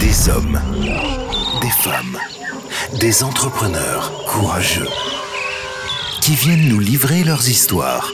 [0.00, 0.60] Des hommes,
[1.60, 2.18] des femmes,
[3.00, 4.86] des entrepreneurs courageux
[6.20, 8.12] qui viennent nous livrer leurs histoires,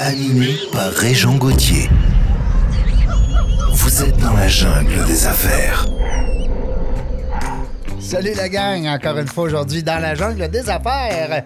[0.00, 1.88] animés par Régent Gauthier.
[3.72, 5.86] Vous êtes dans la jungle des affaires.
[8.00, 11.44] Salut la gang, encore une fois aujourd'hui dans la jungle des affaires.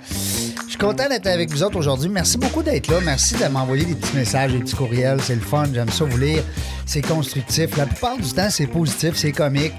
[0.77, 2.11] Suis content d'être avec vous autres aujourd'hui.
[2.11, 3.01] Merci beaucoup d'être là.
[3.03, 5.23] Merci de m'envoyer des petits messages, des petits courriels.
[5.23, 5.65] C'est le fun.
[5.73, 6.43] J'aime ça vous lire.
[6.85, 7.75] C'est constructif.
[7.79, 9.73] La plupart du temps, c'est positif, c'est comique.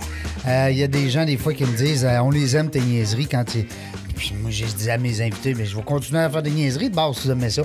[0.47, 2.71] Euh, Il y a des gens, des fois, qui me disent euh, On les aime,
[2.71, 3.67] tes niaiseries, quand tu.
[4.15, 6.89] Puis moi, je dis à mes invités, mais je vais continuer à faire des niaiseries
[6.89, 7.61] de base si vous aimez ça.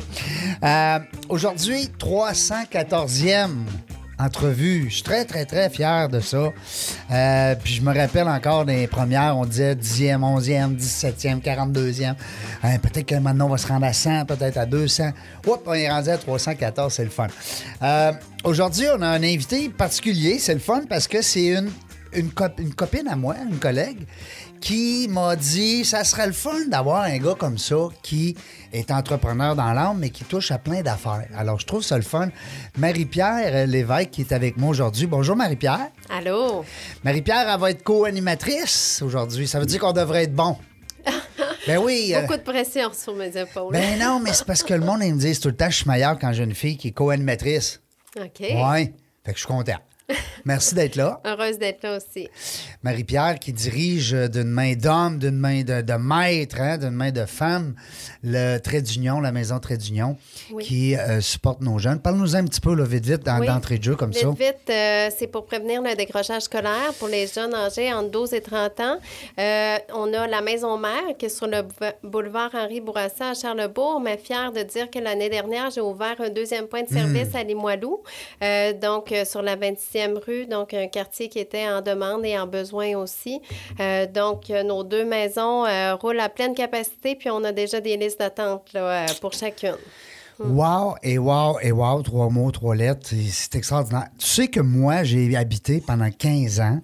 [0.63, 0.99] Euh,
[1.31, 3.49] aujourd'hui, 314e
[4.19, 4.87] entrevue.
[4.89, 6.53] Je suis très, très, très fier de ça.
[7.11, 12.15] Euh, puis je me rappelle encore des premières, on disait 10e, 11e, 17e, 42e.
[12.63, 15.11] Hein, peut-être que maintenant, on va se rendre à 100, peut-être à 200.
[15.47, 17.27] Oups, on est rendu à 314, c'est le fun.
[17.83, 18.13] Euh,
[18.45, 20.41] Aujourd'hui, on a un invité particulier.
[20.41, 21.71] C'est le fun parce que c'est une,
[22.13, 23.99] une copine à moi, une collègue,
[24.63, 28.37] qui m'a dit ça serait le fun d'avoir un gars comme ça qui
[28.73, 31.27] est entrepreneur dans l'âme, mais qui touche à plein d'affaires.
[31.37, 32.29] Alors, je trouve ça le fun.
[32.79, 35.07] Marie-Pierre euh, Lévesque qui est avec moi aujourd'hui.
[35.07, 35.89] Bonjour, Marie-Pierre.
[36.09, 36.65] Allô?
[37.05, 39.47] Marie-Pierre, elle va être co-animatrice aujourd'hui.
[39.49, 40.57] Ça veut dire qu'on devrait être bon.
[41.67, 42.13] Ben oui.
[42.15, 43.73] euh, Beaucoup de pression sur mes épaules.
[43.73, 45.77] ben non, mais c'est parce que le monde, ils me disent tout le temps, je
[45.77, 47.81] suis meilleur quand j'ai une fille qui est co-animatrice.
[48.17, 48.41] OK.
[48.41, 48.93] Ouais.
[49.25, 49.77] Fait que je suis content.
[50.45, 51.21] Merci d'être là.
[51.25, 52.29] Heureuse d'être là aussi.
[52.83, 57.25] Marie-Pierre qui dirige d'une main d'homme, d'une main de, de maître, hein, d'une main de
[57.25, 57.75] femme,
[58.25, 60.17] le Trait d'Union, la maison Trait d'Union,
[60.53, 60.65] Oui.
[60.65, 62.01] qui euh, supporte nos jeunes.
[62.01, 63.47] Parle-nous un petit peu, là, vite, vite, dans- Oui.
[63.47, 64.29] d'entrée de jeu, comme ça.
[64.29, 68.33] Vite, vite, euh, c'est pour prévenir le décrochage scolaire pour les jeunes âgés entre 12
[68.35, 68.99] et 30 ans.
[69.39, 71.63] Euh, on a la Maison Mère qui est sur le
[72.03, 76.31] boulevard Henri Bourassa à Charlebourg, mais fière de dire que l'année dernière, j'ai ouvert un
[76.31, 78.03] deuxième point de service à Limoilou,
[78.43, 79.57] euh, donc euh, sur la
[79.95, 83.41] 26e rue, donc un quartier qui était en demande et en besoin aussi.
[83.81, 87.97] Euh, donc, nos deux maisons euh, roulent à pleine capacité, puis on a déjà des
[87.97, 89.77] listes d'attente euh, pour chacune.
[90.39, 94.09] Wow et wow et wow, trois mots, trois lettres, c'est- extraordinaire.
[94.19, 96.81] Tu sais que moi, j'ai habité pendant 15 ans,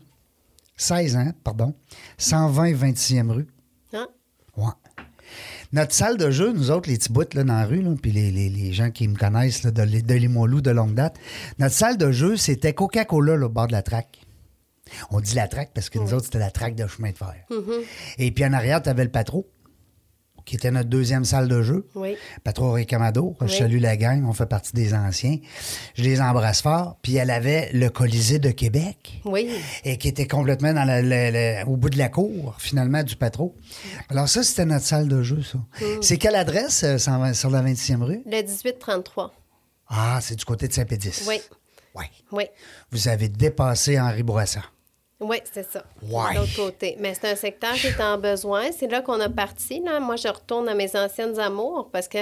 [0.77, 1.75] 16 ans, pardon,
[2.19, 3.47] 120 26e rue.
[5.73, 8.11] Notre salle de jeu, nous autres, les petits bouts là, dans la rue, là, puis
[8.11, 11.17] les, les- les gens qui me connaissent là, de, de Limoilou de longue date,
[11.59, 14.23] notre salle de jeu, c'était Coca-Cola au bord de la traque.
[15.11, 17.35] On dit la traque parce que nous autres, c'était la traque de chemin de fer.
[18.17, 19.47] Et puis en arrière, tu avais le patro,
[20.49, 21.87] qui était notre deuxième salle de jeu.
[21.95, 22.17] Oui.
[22.43, 23.53] Patro Ricamado, je Oui.
[23.59, 25.37] salue la gang, on fait partie des anciens.
[25.95, 26.97] Je les embrasse fort.
[27.03, 29.51] Puis elle avait le Colisée de Québec Oui.
[29.85, 33.15] et qui était complètement dans la- la- la- au bout de la cour, finalement, du
[33.17, 33.55] patro.
[34.09, 35.59] Alors ça, c'était notre salle de jeu, ça.
[36.01, 38.23] C'est quelle adresse euh, 120 sur la 26e rue?
[38.25, 39.35] Le 1833.
[39.89, 41.25] Ah, c'est du côté de Saint-Pédis.
[41.29, 41.41] Oui.
[41.95, 42.05] Oui.
[42.33, 42.45] Oui.
[42.91, 44.63] Vous avez dépassé Henri Bourassa.
[45.21, 45.83] Oui, c'est ça.
[46.09, 46.33] Ouais.
[46.33, 46.97] De l'autre côté.
[47.01, 48.67] Mais c'est un secteur qui est en besoin.
[48.71, 49.83] C'est là qu'on a parti.
[49.85, 49.99] Là.
[49.99, 52.19] Moi, je retourne à mes anciennes amours parce que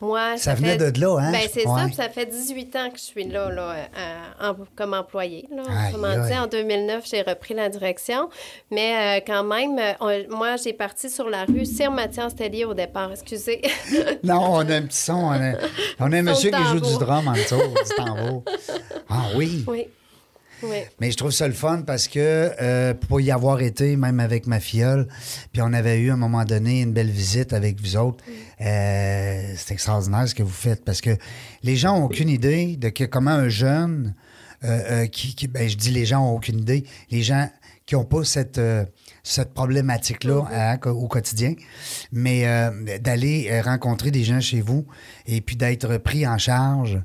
[0.00, 0.38] moi.
[0.38, 1.30] Ça venait fait- de là, hein?
[1.32, 1.78] Ben, c'est Ouais.
[1.80, 1.84] ça.
[1.84, 5.46] puis ça fait 18 ans que je suis là, là euh, en- comme employée.
[5.54, 5.62] Là.
[5.68, 6.26] Aïe, Comment aïe.
[6.26, 8.30] dire, en 2009, j'ai repris la direction.
[8.70, 9.92] Mais euh, quand même, euh,
[10.30, 13.10] on- moi, j'ai parti sur la rue Sir Mathias Tellier au départ.
[13.12, 13.60] Excusez.
[14.24, 15.12] Non, on a un petit son.
[15.16, 15.52] On a,
[16.00, 18.42] on a un monsieur qui joue du drum en dessous, du tambour.
[19.10, 19.64] Ah oui.
[19.68, 19.88] oui.
[20.62, 20.76] Oui.
[21.00, 24.46] Mais je trouve ça le fun parce que euh, pour y avoir été, même avec
[24.46, 25.06] ma fiole,
[25.52, 28.24] puis on avait eu à un moment donné une belle visite avec vous autres.
[28.60, 31.16] Euh, c'est extraordinaire ce que vous faites parce que
[31.62, 34.14] les gens n'ont aucune idée de que, comment un jeune,
[34.64, 37.48] euh, qui, qui- ben, je dis les gens n'ont aucune idée, les gens
[37.86, 38.84] qui n'ont pas cette, euh,
[39.22, 41.54] cette problématique-là hein, au quotidien,
[42.12, 44.86] mais euh, d'aller rencontrer des gens chez vous
[45.26, 46.98] et puis d'être pris en charge.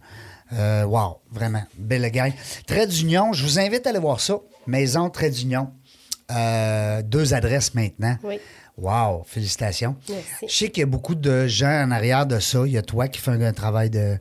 [0.52, 2.31] Euh, wow, vraiment, belle gang.
[2.68, 4.36] Trait d'Union, je vous invite à aller voir ça.
[4.68, 5.70] Maison Trait d'Union.
[6.31, 8.18] Euh, deux adresses maintenant.
[8.24, 8.40] Oui.
[8.78, 9.96] Wow, félicitations.
[10.09, 10.26] Merci.
[10.48, 12.64] Je sais qu'il y a beaucoup de gens en arrière de ça.
[12.66, 14.17] Il y a toi qui fais un, un travail de,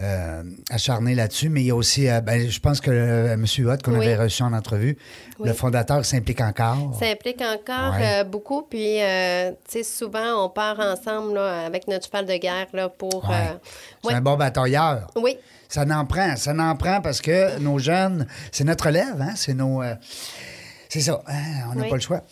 [0.00, 3.46] euh, acharné là-dessus, mais il y a aussi, euh, ben, je pense que euh, M.
[3.58, 4.04] Huot, qu'on Oui.
[4.06, 4.98] avait reçu en entrevue,
[5.38, 5.46] Oui.
[5.48, 6.96] le fondateur s'implique encore.
[6.98, 8.24] Ça implique encore Ouais.
[8.24, 8.62] beaucoup.
[8.62, 13.28] Puis, tu sais, souvent, on part ensemble là, avec notre cheval de guerre là, pour.
[13.28, 13.52] Ouais.
[14.02, 14.14] C'est ouais.
[14.14, 15.06] un bon batailleur.
[15.14, 15.36] Oui,
[15.74, 19.32] Ça n'en prend, ça n'en prend parce que nos jeunes, c'est notre relève, hein?
[19.34, 19.82] C'est nos.
[19.82, 19.96] euh,
[20.88, 21.32] c'est ça, hein,
[21.72, 21.88] on n'a Oui.
[21.88, 22.22] pas le choix.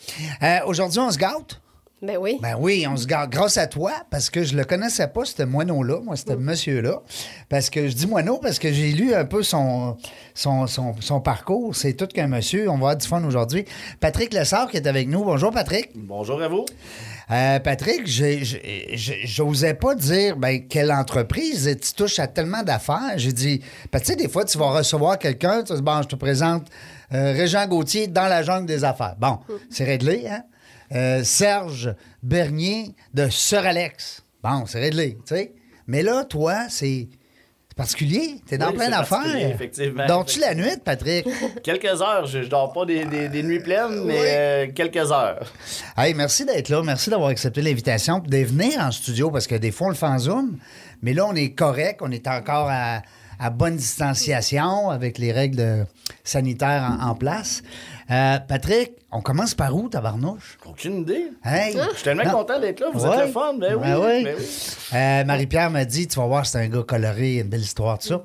[0.41, 1.59] Euh, Aujourd'hui, on se gâte?
[2.01, 2.37] ben oui.
[2.41, 5.43] Ben oui, on se garde grâce à toi, parce que je le connaissais pas, ce
[5.43, 7.01] moineau-là, moi, ce monsieur-là.
[7.49, 9.97] Parce que je dis moineau parce que j'ai lu un peu son,
[10.33, 11.75] son, son, son parcours.
[11.75, 12.69] C'est tout qu'un monsieur.
[12.69, 13.65] On va avoir du fun aujourd'hui.
[13.99, 15.23] Patrick Lessard qui est avec nous.
[15.25, 15.89] Bonjour, Patrick.
[15.95, 16.65] Bonjour à vous.
[17.31, 21.77] Euh, Patrick, j'osais pas dire ben, quelle entreprise.
[21.81, 23.13] Tu touches à tellement d'affaires?
[23.17, 23.61] J'ai dit,
[23.91, 26.67] ben, tu sais, des fois, tu vas recevoir quelqu'un, tu dis, bon, je te présente
[27.13, 29.15] euh, Régent Gauthier dans la jungle des affaires.
[29.17, 29.39] Bon,
[29.69, 30.43] c'est réglé, hein?
[30.93, 34.23] Euh, Serge Bernier de Sœur Alex.
[34.43, 35.53] Bon, c'est réglé, tu sais?
[35.87, 37.07] Mais là, toi, c'est
[37.75, 38.41] particulier.
[38.47, 39.35] T'es dans Oui, plein d'affaires.
[39.35, 40.05] effectivement.
[40.07, 41.27] Dors-tu la nuit, Patrick?
[41.63, 44.25] Quelques heures, je, je dors pas des, des- des nuits pleines, mais Oui.
[44.27, 45.51] euh, quelques heures.
[45.97, 46.81] Hey, merci d'être là.
[46.83, 50.05] Merci d'avoir accepté l'invitation de venir en studio parce que des fois, on le fait
[50.05, 50.57] en Zoom.
[51.01, 51.99] Mais là, on est correct.
[52.01, 53.01] On est encore à,
[53.39, 55.85] à bonne distanciation avec les règles
[56.23, 57.61] sanitaires en, en place.
[58.11, 60.57] Euh, Patrick, on commence par où, tabarnouche?
[60.65, 61.31] Aucune idée.
[61.43, 61.73] Hey!
[61.91, 62.31] Je suis tellement Non.
[62.31, 62.87] content d'être là.
[62.93, 63.15] Vous Ouais.
[63.17, 63.53] êtes le fun.
[63.59, 63.81] Ben oui.
[63.81, 64.23] Ben oui.
[64.23, 64.45] ben oui.
[64.93, 68.07] Euh, Marie-Pierre m'a dit, tu vas voir, c'est un gars coloré, une belle histoire, tout
[68.07, 68.21] ça.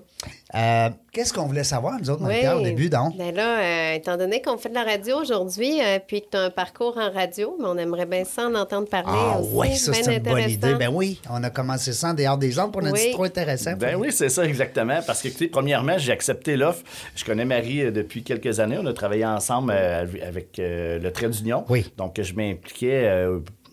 [0.55, 3.17] Euh, Qu'est-ce qu'on voulait savoir, nous autres, Marie-Pierre, au début, donc?
[3.17, 6.37] Ben là, euh, étant donné qu'on fait de la radio aujourd'hui, euh, puis que tu
[6.37, 9.51] as un parcours en radio, mais on aimerait bien ça en entendre parler Ah aussi.
[9.53, 10.75] oui, ça, Bien c'est une bonne idée.
[10.75, 13.01] Ben oui, on a commencé ça en dehors des ondes, puis on a dit Oui.
[13.05, 13.73] c'est trop intéressant.
[13.79, 15.01] Ben oui, c'est ça exactement.
[15.07, 16.83] Parce que, écoutez, premièrement, j'ai accepté l'offre.
[17.15, 18.79] Je connais Marie depuis quelques années.
[18.81, 21.65] On a travaillé ensemble euh, avec euh, le Trait d'Union.
[21.69, 21.93] Oui.
[21.97, 23.27] Donc, je m'impliquais.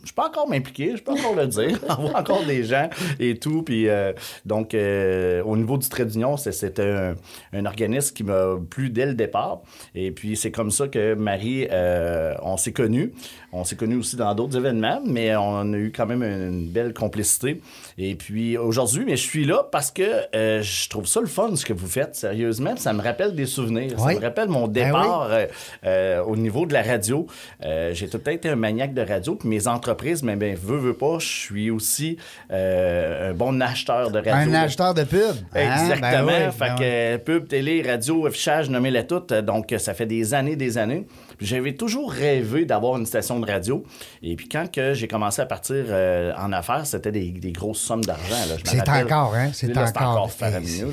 [0.05, 3.63] Je peux encore m'impliquer, je peux encore le dire, avoir encore des gens et tout.
[3.63, 4.13] Puis, euh,
[4.45, 7.15] donc, euh, au niveau du trait d'union, c'est- c'était un,
[7.53, 9.61] un organisme qui m'a plu dès le départ.
[9.95, 13.13] Et puis, c'est comme ça que Marie, euh, on s'est connus.
[13.51, 16.93] On s'est connus aussi dans d'autres événements, mais on a eu quand même une belle
[16.93, 17.61] complicité.
[17.97, 20.03] Et puis, aujourd'hui, mais je suis là parce que
[20.33, 22.75] je trouve ça le fun, ce que vous faites, sérieusement.
[22.75, 23.93] Ça me rappelle des souvenirs.
[23.97, 24.13] Oui.
[24.13, 24.99] Ça me rappelle mon Ben oui.
[25.85, 27.25] départ au niveau de la radio.
[27.93, 29.35] J'ai tout temps été un maniaque de radio.
[29.35, 32.17] Puis mes entreprises, mais ben, veux, veux pas, je suis aussi
[32.51, 34.51] euh, un bon acheteur de radio.
[34.51, 35.35] Un acheteur de pub.
[35.53, 35.81] Hein?
[35.81, 36.25] Exactement.
[36.25, 37.21] Ben oui, fait ben que oui.
[37.23, 39.33] pub, télé, radio, affichage, nommez-les toutes.
[39.33, 41.05] Donc, ça fait des années, des années.
[41.39, 43.83] J'avais toujours rêvé d'avoir une station de radio.
[44.23, 47.79] Et puis quand que j'ai commencé à partir euh, en affaires, c'était des, des grosses
[47.79, 48.35] sommes d'argent.
[48.63, 49.49] C'est encore, hein?
[49.53, 50.29] C'est encore.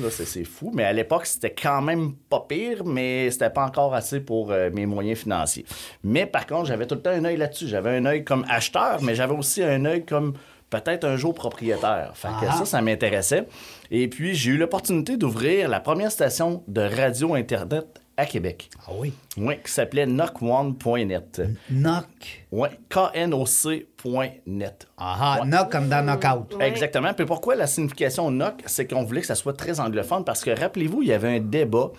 [0.09, 0.71] c'est fou.
[0.73, 4.69] Mais à l'époque, c'était quand même pas pire, mais c'était pas encore assez pour euh,
[4.73, 5.65] mes moyens financiers.
[6.03, 7.67] Mais par contre, j'avais tout le temps un œil là-dessus.
[7.67, 10.33] J'avais un œil comme acheteur, mais j'avais aussi un œil comme
[10.69, 12.11] peut-être un jour propriétaire.
[12.15, 12.53] Fait que Ah.
[12.59, 13.45] ça, ça m'intéressait.
[13.91, 18.69] Et puis, j'ai eu l'opportunité d'ouvrir la première station de radio Internet à Québec.
[18.87, 19.13] Ah oui.
[19.37, 21.41] Oui, qui s'appelait knockone.net.
[21.71, 22.45] Knock.
[22.51, 24.87] Oui, KNOC.net.
[24.97, 25.47] Ah, Ouais.
[25.47, 26.55] knock comme dans knockout.
[26.55, 26.67] Ouais.
[26.69, 27.13] Exactement.
[27.13, 30.51] Puis pourquoi la signification knock, c'est qu'on voulait que ça soit très anglophone parce que
[30.51, 31.91] rappelez-vous, il y avait un débat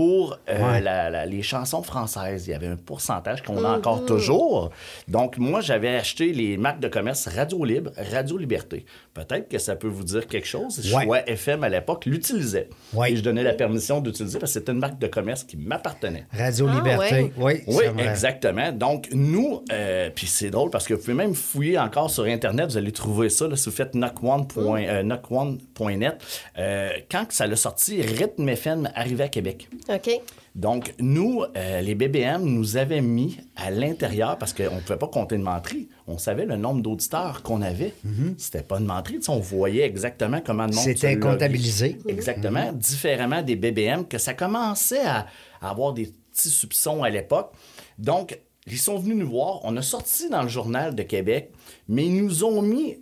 [0.00, 0.80] pour euh, Ouais.
[0.80, 2.46] la- la- les chansons françaises.
[2.46, 4.70] Il y avait un pourcentage qu'on a encore toujours.
[5.08, 8.86] Donc, moi, j'avais acheté les marques de commerce Radio Libre, Radio Liberté.
[9.12, 10.78] Peut-être que ça peut vous dire quelque chose.
[10.94, 11.04] Ouais.
[11.04, 12.70] Choix FM à l'époque l'utilisait.
[12.94, 13.12] Ouais.
[13.12, 16.24] Et je donnais la permission d'utiliser parce que c'était une marque de commerce qui m'appartenait.
[16.32, 17.14] Radio Ah, Liberté.
[17.36, 17.62] ouais.
[17.66, 18.72] Oui, Oui, exactement.
[18.72, 22.70] Donc, nous, euh, puis c'est drôle parce que vous pouvez même fouiller encore sur Internet,
[22.70, 26.14] vous allez trouver ça, là, si vous faites knockone point- euh, knockone.net.
[26.58, 29.68] Euh, quand ça l'a sorti, Rhythm FM arrivait à Québec.
[29.94, 30.10] OK.
[30.54, 35.06] Donc, nous, euh, les BBM nous avaient mis à l'intérieur parce qu'on ne pouvait pas
[35.08, 35.88] compter de menterie.
[36.08, 37.94] On savait le nombre d'auditeurs qu'on avait.
[38.36, 39.16] C'était pas une menterie.
[39.16, 40.92] tu sais, On voyait exactement comment le monde Mhm.
[40.96, 41.98] C'était comptabilisé.
[42.08, 42.72] Exactement.
[42.72, 45.26] Différemment des BBM, que ça commençait à,
[45.60, 47.52] à avoir des petits soupçons à l'époque.
[47.98, 49.60] Donc, ils sont venus nous voir.
[49.64, 51.52] On a sorti dans le journal de Québec,
[51.88, 52.98] mais ils nous ont mis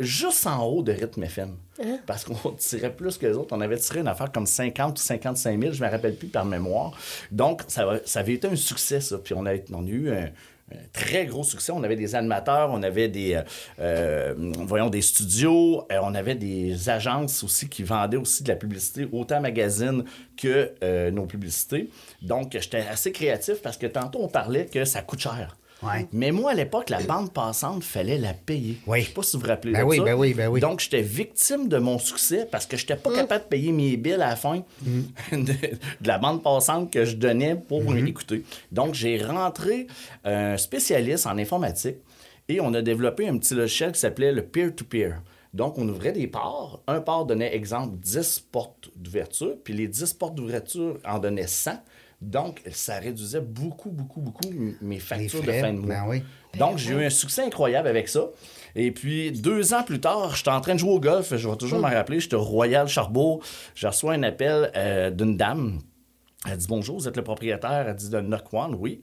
[0.00, 1.56] juste en haut de Rythme FM.
[2.06, 3.54] Parce qu'on tirait plus que les autres.
[3.56, 6.28] On avait tiré une affaire comme 50 ou 55 000, je ne me rappelle plus
[6.28, 6.92] par mémoire.
[7.30, 9.18] Donc, ça, va- ça avait été un succès, ça.
[9.18, 10.24] Puis on a, on a eu un,
[10.72, 11.72] un très gros succès.
[11.72, 13.42] On avait des animateurs, on avait des, euh,
[13.80, 18.56] euh, voyons, des studios, euh, on avait des agences aussi qui vendaient aussi de la
[18.56, 20.04] publicité, autant magazine
[20.36, 21.90] que euh, nos publicités.
[22.22, 25.56] Donc, j'étais assez créatif parce que tantôt, on parlait que ça coûte cher.
[25.82, 26.06] Ouais.
[26.12, 28.78] Mais moi, à l'époque, la bande passante, fallait la payer.
[28.86, 29.00] Oui.
[29.02, 30.04] Je sais pas si vous vous rappelez Ben de oui, ça.
[30.04, 30.60] ben oui, ben oui.
[30.60, 33.96] Donc, j'étais victime de mon succès parce que je n'étais pas capable de payer mes
[33.96, 34.62] billes à la fin
[35.32, 38.44] de, de la bande passante que je donnais pour écouter.
[38.70, 39.86] Donc, j'ai rentré
[40.24, 41.96] un spécialiste en informatique
[42.48, 45.20] et on a développé un petit logiciel qui s'appelait le peer-to-peer.
[45.54, 46.82] Donc, on ouvrait des ports.
[46.86, 51.72] Un port donnait, exemple, 10 portes d'ouverture, puis les 10 portes d'ouverture en donnaient 100.
[52.22, 55.94] Donc, ça réduisait beaucoup, beaucoup, beaucoup m- mes factures frais, de fin de mois.
[55.96, 56.22] ben oui.
[56.58, 58.26] Donc, j'ai eu un succès incroyable avec ça.
[58.76, 61.34] Et puis, deux ans plus tard, j'étais en train de jouer au golf.
[61.36, 62.20] Je vais toujours m'en rappeler.
[62.20, 63.42] J'étais au Royal Charbourg.
[63.74, 65.80] Je reçois un appel euh, d'une dame.
[66.48, 67.86] Elle dit Bonjour, vous êtes le propriétaire.
[67.88, 69.00] Elle dit de Knock One, oui.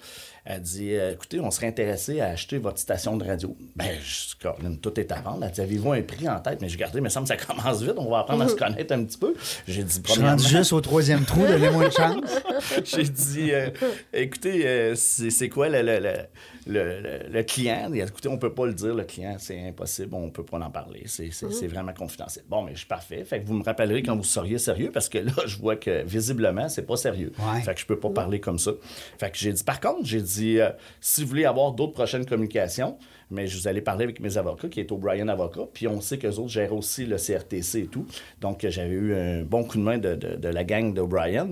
[0.51, 3.56] Elle dit euh, Écoutez, on serait intéressé à acheter votre station de radio.
[3.75, 5.44] Ben, je Caroline, tout est à vendre.
[5.46, 6.60] Elle dit Avez-vous un prix en tête?
[6.62, 8.91] Mais j'ai gardé, mais ça me ça commence vite, on va apprendre à se connaître
[8.94, 9.36] un petit peu.
[9.68, 12.24] J'ai dit Je suis rendu juste au troisième trou, donnez-moi une chance.
[12.86, 13.70] J'ai dit, euh,
[14.13, 17.91] écoutez, euh, c'est quoi le, le, le, le- le client?
[17.94, 20.70] A écoutez, on peut pas le dire, le client, c'est impossible, on peut pas en
[20.72, 21.03] parler.
[21.06, 22.46] C'est c'est vraiment confidentiel.
[22.50, 23.24] Bon, mais je suis parfait.
[23.24, 26.03] Fait que vous me rappellerez quand vous seriez sérieux, parce que là, je vois que
[26.03, 27.32] visiblement, c'est pas sérieux.
[27.39, 27.62] Ouais.
[27.62, 28.72] Fait que je peux pas parler comme ça.
[29.20, 30.69] Fait que j'ai dit, par contre, j'ai dit, euh,
[31.01, 32.98] si vous voulez avoir d'autres prochaines communications,
[33.31, 36.17] mais je vous allez parler avec mes avocats, qui est O'Brien Avocat, puis on sait
[36.17, 38.05] qu'eux autres gèrent aussi le CRTC et tout.
[38.41, 41.50] Donc, euh, j'avais eu un bon coup de main de, de- de la gang d'O'Brien,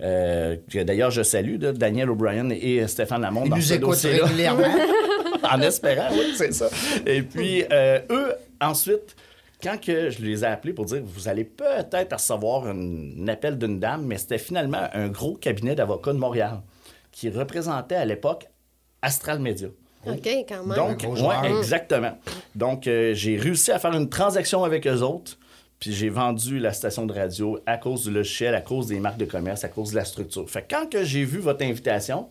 [0.00, 3.74] euh, que d'ailleurs, je salue, là, Daniel O'Brien et Stéphane Lamont Ils dans nous ce
[3.74, 4.62] écoutent régulièrement.
[5.50, 6.68] en espérant, oui, c'est ça.
[7.06, 9.14] Et puis, euh, eux, ensuite,
[9.62, 13.78] quand que je les ai appelés pour dire, vous allez peut-être recevoir un appel d'une
[13.78, 16.60] dame, mais c'était finalement un gros cabinet d'avocats de Montréal
[17.12, 18.46] qui représentait à l'époque
[19.02, 19.68] Astral Media.
[20.06, 20.76] OK, quand même.
[20.76, 22.18] Donc, ouais, exactement.
[22.54, 25.38] Donc, euh, j'ai réussi à faire une transaction avec eux autres.
[25.78, 29.16] Puis j'ai vendu la station de radio à cause du logiciel, à cause des marques
[29.16, 30.48] de commerce, à cause de la structure.
[30.48, 32.28] Fait que quand que j'ai vu votre invitation,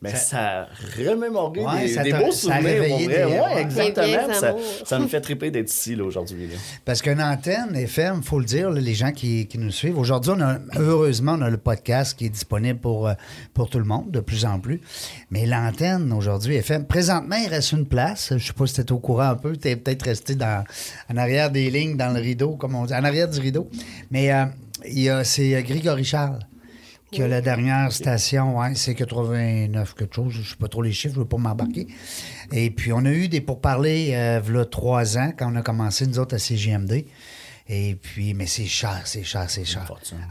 [0.00, 2.80] ben, ça, a remémoré Ouais, des, ça des t'a- beaux ça a souvenirs.
[2.82, 3.26] réveillé pour vrai.
[3.26, 4.32] des- Ouais, exactement.
[4.34, 6.46] Ça, ça me fait triper d'être ici là, aujourd'hui.
[6.46, 6.54] là.
[6.84, 10.32] Parce qu'une antenne FM, faut le dire, là, les gens qui, qui nous suivent, aujourd'hui,
[10.36, 13.14] on a, heureusement, on a le podcast qui est disponible pour, euh,
[13.54, 14.80] pour tout le monde, de plus en plus.
[15.30, 18.32] Mais l'antenne, aujourd'hui, FM, présentement, il reste une place.
[18.36, 19.56] Je sais pas si tu es au courant un peu.
[19.56, 20.62] Tu es peut-être resté dans,
[21.12, 23.68] en arrière des lignes, dans le rideau, comme on dit, en arrière du rideau.
[24.10, 24.44] Mais euh,
[24.86, 26.38] il y a- c'est euh, Grégory Charles
[27.10, 30.92] qui a la dernière station, ouais, c'est 89 quelque chose, je sais pas trop les
[30.92, 31.86] chiffres, je veux pas m'embarquer.
[32.52, 36.06] Et puis on a eu des pourparlers euh, v'là trois ans quand on a commencé
[36.06, 37.06] nous autres à CGMD.
[37.70, 39.82] Et puis, mais c'est cher, c'est cher, c'est cher.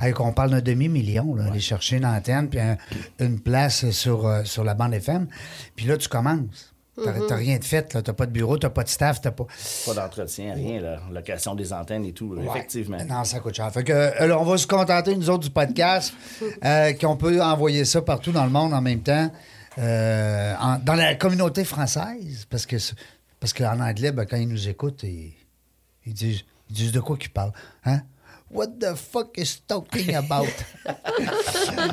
[0.01, 2.77] Hey, qu'on parle d'un demi-million, là, aller chercher une antenne puis un-
[3.19, 5.27] une place sur, euh, sur la bande FM.
[5.75, 6.73] Puis là, tu commences.
[7.03, 8.01] T'as t'as rien de fait, là.
[8.01, 9.45] T'as pas de bureau, t'as pas de staff, t'as pas.
[9.85, 12.47] Pas d'entretien, rien, la location des antennes et tout, là, Ouais.
[12.49, 12.97] effectivement.
[13.07, 13.71] Non, ça coûte cher.
[13.71, 16.13] Fait que, euh, alors, on va se contenter, nous autres, du podcast,
[16.65, 19.31] euh, qu'on peut envoyer ça partout dans le monde en même temps,
[19.77, 22.77] euh, en- dans la communauté française, parce que
[23.39, 25.33] parce qu'en anglais, ben, quand ils nous écoutent, ils,
[26.07, 27.53] ils disent, ils disent de quoi qu'ils parlent.
[27.85, 28.01] Hein?
[28.49, 30.47] What the fuck is talking about?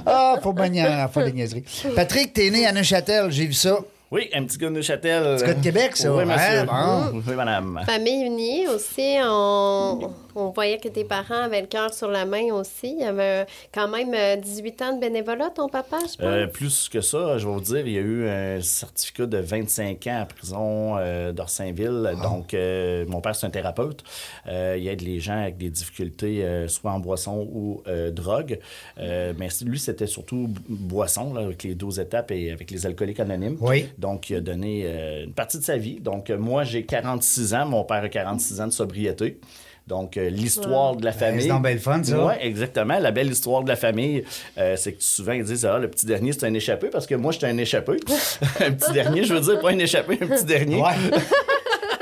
[0.06, 1.64] ah, faut bien niaiser, faut des niaiseries.
[1.94, 3.76] Patrick, t'es né à Neuchâtel, j'ai vu ça.
[4.10, 5.36] Oui, un petit gars de Neuchâtel.
[5.36, 6.14] Petit gars de Québec, ça.
[6.14, 6.66] Oui, monsieur.
[6.70, 7.80] Hein, Oui, madame.
[7.86, 12.52] Famille unie aussi, on, on voyait que tes parents avaient le cœur sur la main
[12.52, 12.92] aussi.
[12.92, 16.18] Il y avait quand même euh, 18 ans de bénévolat, ton papa, je pense?
[16.20, 19.38] Euh, plus que ça, je vais vous dire, il y a eu un certificat de
[19.38, 22.14] 25 ans à prison euh, d'Orsainville.
[22.22, 24.02] Donc, euh, mon père, c'est un thérapeute.
[24.46, 28.58] Euh, il aide les gens avec des difficultés, euh, soit en boisson ou euh, drogue.
[28.98, 33.20] Euh, mais lui, c'était surtout boisson, là, avec les 12 étapes et avec les alcooliques
[33.20, 33.56] anonymes.
[33.60, 33.88] Oui.
[33.98, 36.00] Donc, il a donné euh, une partie de sa vie.
[36.00, 37.66] Donc, euh, moi, j'ai 46 ans.
[37.66, 39.38] Mon père a 46 ans de sobriété.
[39.86, 41.42] Donc, euh, l'histoire de la famille.
[41.42, 42.24] c'est donc bien le fun, ça.
[42.24, 42.98] Ouais, exactement.
[42.98, 44.24] La belle histoire de la famille,
[44.56, 47.14] euh, c'est que souvent, ils disent Ah, le petit dernier, c'est un échappé, parce que
[47.14, 47.92] moi, j'étais un échappé.
[48.60, 50.76] un petit dernier, je veux dire, pas un échappé, un petit dernier.
[50.80, 50.94] Ouais.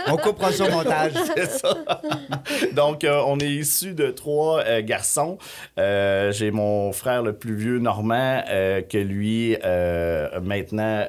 [0.09, 1.13] On coupera ça au montage.
[1.37, 1.75] C'est ça.
[2.73, 5.39] Donc, euh, on est issu de trois euh, garçons.
[5.79, 9.57] Euh, J'ai mon frère le plus vieux, Normand, que lui,
[10.43, 11.07] maintenant,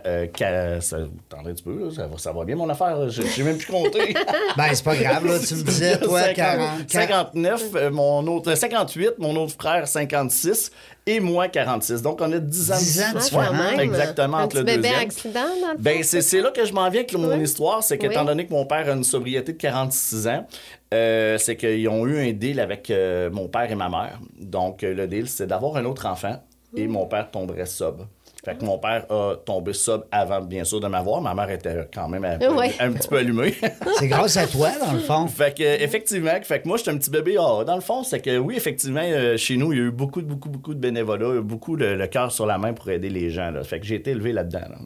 [0.79, 0.97] ça,
[1.29, 3.09] attendez un petit peu, là, ça, va, ça va bien mon affaire.
[3.09, 4.13] J'ai même plus compté.
[4.57, 5.39] Ben, c'est pas grave, là.
[5.39, 6.69] Tu me disais, toi, 50, 40.
[6.87, 10.71] 59, euh, mon autre, 58, mon autre frère 56
[11.05, 12.01] et moi 46.
[12.01, 13.79] Donc on a 10 ans 10 ans de différence.
[13.79, 14.99] exactement, Un entre le bébé deuxième.
[14.99, 17.43] accident, dans le Ben, c'est là que je m'en viens avec mon Oui.
[17.43, 17.83] histoire.
[17.83, 18.27] C'est qu'étant Oui.
[18.27, 20.47] donné que mon père a une sobriété de 46 ans,
[20.93, 24.19] euh, c'est qu'ils ont eu un deal avec euh, mon père et ma mère.
[24.39, 26.41] Donc, euh, le deal, c'est d'avoir un autre enfant
[26.75, 28.07] et mon père tomberait sobre.
[28.45, 31.21] Fait que mon père a tombé sobre avant, bien sûr, de m'avoir.
[31.21, 32.37] Ma mère était quand même un,
[32.79, 33.53] un petit peu allumée.
[33.99, 35.27] C'est grâce à toi, dans le fond.
[35.27, 37.37] Fait que, effectivement, fait que moi, j'étais un petit bébé.
[37.39, 39.91] Ah, dans le fond, c'est que oui, effectivement, euh, chez nous, il y a eu
[39.91, 43.29] beaucoup, beaucoup, beaucoup de bénévolat, beaucoup le, le cœur sur la main pour aider les
[43.29, 43.49] gens.
[43.49, 43.63] Là.
[43.63, 44.59] Fait que j'ai été élevé là-dedans.
[44.69, 44.77] là.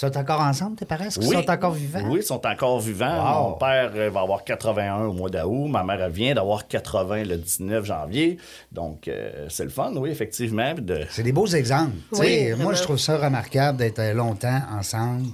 [0.00, 1.06] Ils sont encore ensemble, tes parents?
[1.06, 1.34] Est-ce qu'ils Oui.
[1.42, 2.02] sont encore vivants?
[2.08, 3.42] Oui, ils sont encore vivants.
[3.42, 3.48] Wow.
[3.50, 5.66] Mon père euh, va avoir 81 au mois d'août.
[5.68, 8.38] Ma mère elle vient d'avoir 80 le 19 janvier.
[8.70, 10.72] Donc, euh, c'est le fun, oui, effectivement.
[10.78, 11.00] De...
[11.10, 11.96] C'est des beaux exemples.
[12.12, 15.24] Oui, moi, je trouve ça remarquable d'être euh, longtemps ensemble.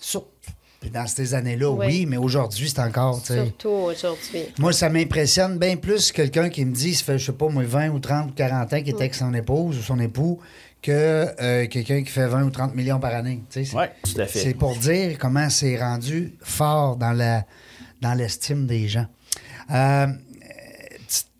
[0.00, 0.24] Sur-
[0.92, 2.06] Dans ces années-là, oui, Oui.
[2.06, 3.20] mais aujourd'hui, c'est encore.
[3.24, 4.42] Surtout aujourd'hui.
[4.58, 7.64] Moi, ça m'impressionne bien plus quelqu'un qui me dit, ça fait, je sais pas, moi,
[7.66, 10.38] 20 ou 30 ou 40 ans qu'il est avec son épouse ou son époux,
[10.82, 13.42] que euh, quelqu'un qui fait 20 ou 30 millions par année.
[13.56, 14.38] Oui, tout à fait.
[14.38, 17.44] C'est pour dire comment c'est rendu fort dans la
[18.00, 19.06] dans l'estime des gens.
[19.70, 20.06] Euh,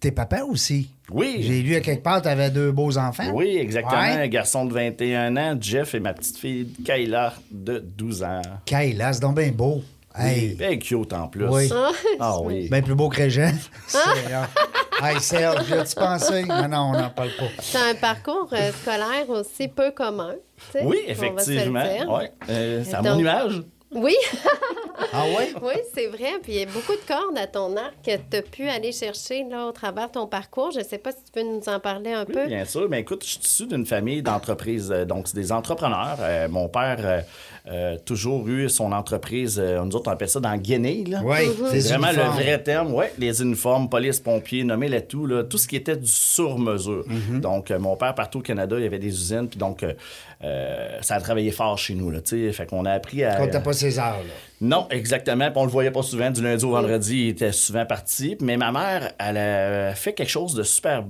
[0.01, 0.91] t'es papa aussi.
[1.11, 1.39] Oui.
[1.41, 3.31] J'ai lu à quelque part, tu avais deux beaux enfants.
[3.33, 4.01] Oui, exactement.
[4.01, 4.23] Ouais.
[4.25, 8.43] Un garçon de 21 ans, Jeff, et ma petite fille, Kayla, de 12 ans.
[8.67, 9.83] Kayla, c'est donc bien beau.
[10.19, 11.47] Hey, Bien cute en plus.
[11.49, 11.71] Oui.
[12.21, 12.69] Ah oui.
[12.69, 13.53] bien plus beau que Régent.
[13.87, 13.99] C'est-
[15.03, 16.45] hey, Serge, tu pensé?
[16.45, 17.45] Non, non, on n'en parle pas.
[17.61, 20.35] C'est un parcours euh, scolaire aussi peu commun.
[20.83, 21.83] oui, on va se le effectivement.
[21.85, 22.11] dire.
[22.11, 22.33] Ouais.
[22.51, 23.63] Euh, c'est à Donc- mon image.
[23.91, 24.15] Oui,
[25.13, 25.53] Ah ouais?
[25.63, 26.33] oui, c'est vrai.
[26.43, 28.93] Puis il y a beaucoup de cordes à ton arc que tu as pu aller
[28.93, 30.73] chercher là, au travers de ton parcours.
[30.73, 32.47] Je ne sais pas si tu peux nous en parler un Oui, peu.
[32.47, 32.87] bien sûr.
[32.91, 34.91] Mais écoute, je suis issu d'une famille d'entreprises.
[34.93, 36.19] euh, Donc, c'est des entrepreneurs.
[36.21, 37.21] Euh, mon père euh,
[37.71, 41.05] euh, toujours eu son entreprise, euh, nous autres, on appelle ça dans Guinée.
[41.07, 41.21] Là.
[41.25, 41.37] Oui,
[41.71, 42.37] C'est des vraiment uniformes.
[42.39, 43.07] le vrai terme, oui.
[43.19, 47.05] Les uniformes, police, pompiers, nommez-les tout, là, tout ce qui était du sur-mesure.
[47.07, 47.41] Mhm.
[47.41, 49.85] Donc, euh, mon père, partout au Canada, il y avait des usines, puis donc,
[50.45, 52.21] euh, ça a travaillé fort chez nous, là.
[52.25, 53.37] Fait qu'on a appris à...
[53.37, 54.33] Quand t'as pas César, là.
[54.61, 55.51] Non, exactement.
[55.51, 56.31] Puis on le voyait pas souvent.
[56.31, 58.37] Du lundi au vendredi, il était souvent parti.
[58.41, 61.05] Mais ma mère, elle a fait quelque chose de super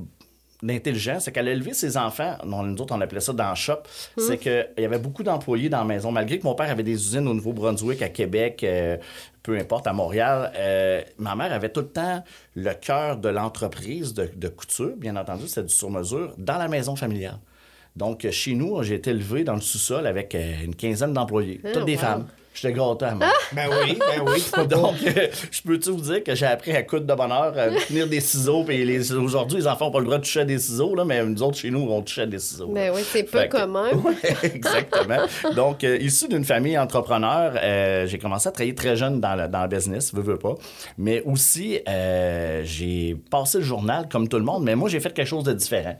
[0.68, 3.54] intelligent, c'est qu'elle a élevé ses enfants, non, nous autres on appelait ça dans le
[3.54, 3.78] shop,
[4.16, 6.94] c'est qu'il y avait beaucoup d'employés dans la maison, malgré que mon père avait des
[6.94, 8.96] usines au Nouveau-Brunswick, à Québec, euh,
[9.42, 12.24] peu importe, à Montréal, euh, ma mère avait tout le temps
[12.56, 16.96] le cœur de l'entreprise de, de couture, bien entendu, c'est du sur-mesure, dans la maison
[16.96, 17.38] familiale.
[17.96, 21.60] Donc, euh, chez nous, j'ai été élevé dans le sous-sol avec euh, une quinzaine d'employés,
[21.72, 22.00] toutes des wow.
[22.00, 22.26] femmes.
[22.60, 23.28] J'étais gâté à mort.
[23.52, 24.66] Ben oui, ben oui.
[24.68, 28.08] Donc, euh, je peux-tu vous dire que j'ai appris à coudre de bonheur, à tenir
[28.08, 28.64] des ciseaux.
[28.64, 31.04] Puis les, aujourd'hui, les enfants n'ont pas le droit de toucher à des ciseaux, là,
[31.04, 32.68] mais nous autres, chez nous, on touchait à des ciseaux.
[32.68, 33.90] Ben oui, c'est peu que- commun.
[34.04, 35.18] Ouais, exactement.
[35.54, 39.46] Donc, euh, issu d'une famille entrepreneur, euh, j'ai commencé à travailler très jeune dans le,
[39.46, 40.54] dans le business, veux, veux pas.
[40.96, 45.12] Mais aussi, euh, j'ai passé le journal comme tout le monde, mais moi, j'ai fait
[45.12, 45.96] quelque chose de différent.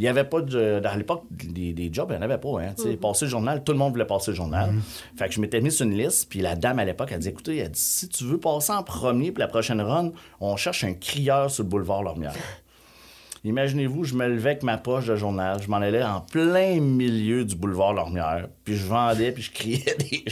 [0.00, 0.80] Il n'y avait pas de.
[0.80, 2.48] Dans l'époque, des, des jobs, il n'y en avait pas.
[2.62, 2.74] Hein.
[3.02, 4.70] Passer le journal, tout le monde voulait passer le journal.
[5.14, 7.28] Fait que je m'étais mis sur une liste, puis la dame à l'époque, elle dit
[7.28, 10.84] écoutez, elle dit, si tu veux passer en premier pour la prochaine run, on cherche
[10.84, 12.32] un crieur sur le boulevard Lormière.
[13.42, 17.42] Imaginez-vous, je me levais avec ma poche de journal, je m'en allais en plein milieu
[17.46, 20.24] du boulevard Lormière, puis je vendais, puis je criais des...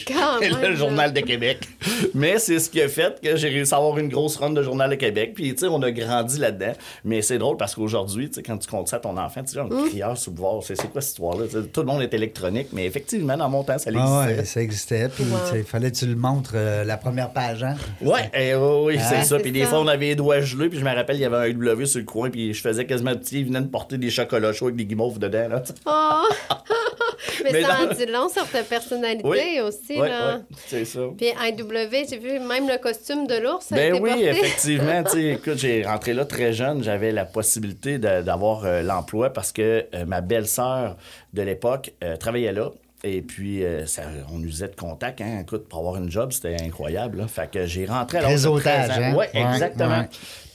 [0.63, 1.67] Le journal de Québec.
[2.15, 4.63] Mais c'est ce qui a fait que j'ai réussi à avoir une grosse run de
[4.63, 6.73] journal de Québec, puis tu sais, on a grandi là-dedans.
[7.03, 9.53] Mais c'est drôle parce qu'aujourd'hui, tu sais, quand tu comptes ça à ton enfant, tu
[9.53, 9.89] dis, un Hum.
[9.89, 11.45] crieur sur le boulevard, c'est quoi cette histoire-là?
[11.73, 14.41] Tout le monde est électronique, mais effectivement, dans mon temps, ça Ah existait.
[14.41, 15.09] ouais, ça existait.
[15.09, 17.77] Puis, sais, fallait que tu le montres euh, la première page, hein?
[18.03, 19.39] Ouais, eh, oui, oui, Ah, c'est ça.
[19.39, 21.51] Puis des fois, on avait les doigts gelés, puis je me rappelle, il y avait
[21.51, 24.11] un W sur le coin, puis je faisais quasiment petit, il venait de porter des
[24.11, 25.49] chocolats chauds avec des guimauves dedans.
[25.49, 25.63] Là.
[25.87, 26.55] Oh!
[27.45, 29.61] Mais, Mais ça dans- en dit long sur ta personnalité Oui.
[29.61, 29.97] aussi.
[29.97, 30.41] Là.
[30.67, 31.01] c'est ça.
[31.17, 33.71] Puis IW, j'ai vu même le costume de l'ours.
[33.73, 34.25] a Ben oui, porté.
[34.27, 35.05] effectivement.
[35.17, 36.83] écoute, j'ai rentré là très jeune.
[36.83, 40.97] J'avais la possibilité d'avoir euh, l'emploi parce que euh, ma belle-sœur
[41.35, 42.71] de l'époque euh, travaillait là.
[43.05, 45.21] Et puis, euh, ça, on usait de contact.
[45.21, 45.41] Hein.
[45.43, 47.19] Écoute, pour avoir une job, c'était incroyable.
[47.19, 47.29] là.
[47.29, 49.03] Fait que j'ai rentré à l'âge de 13 Réseautage, ans.
[49.03, 49.15] hein?
[49.15, 49.99] Ouais, Ouais, exactement.
[50.01, 50.09] ouais.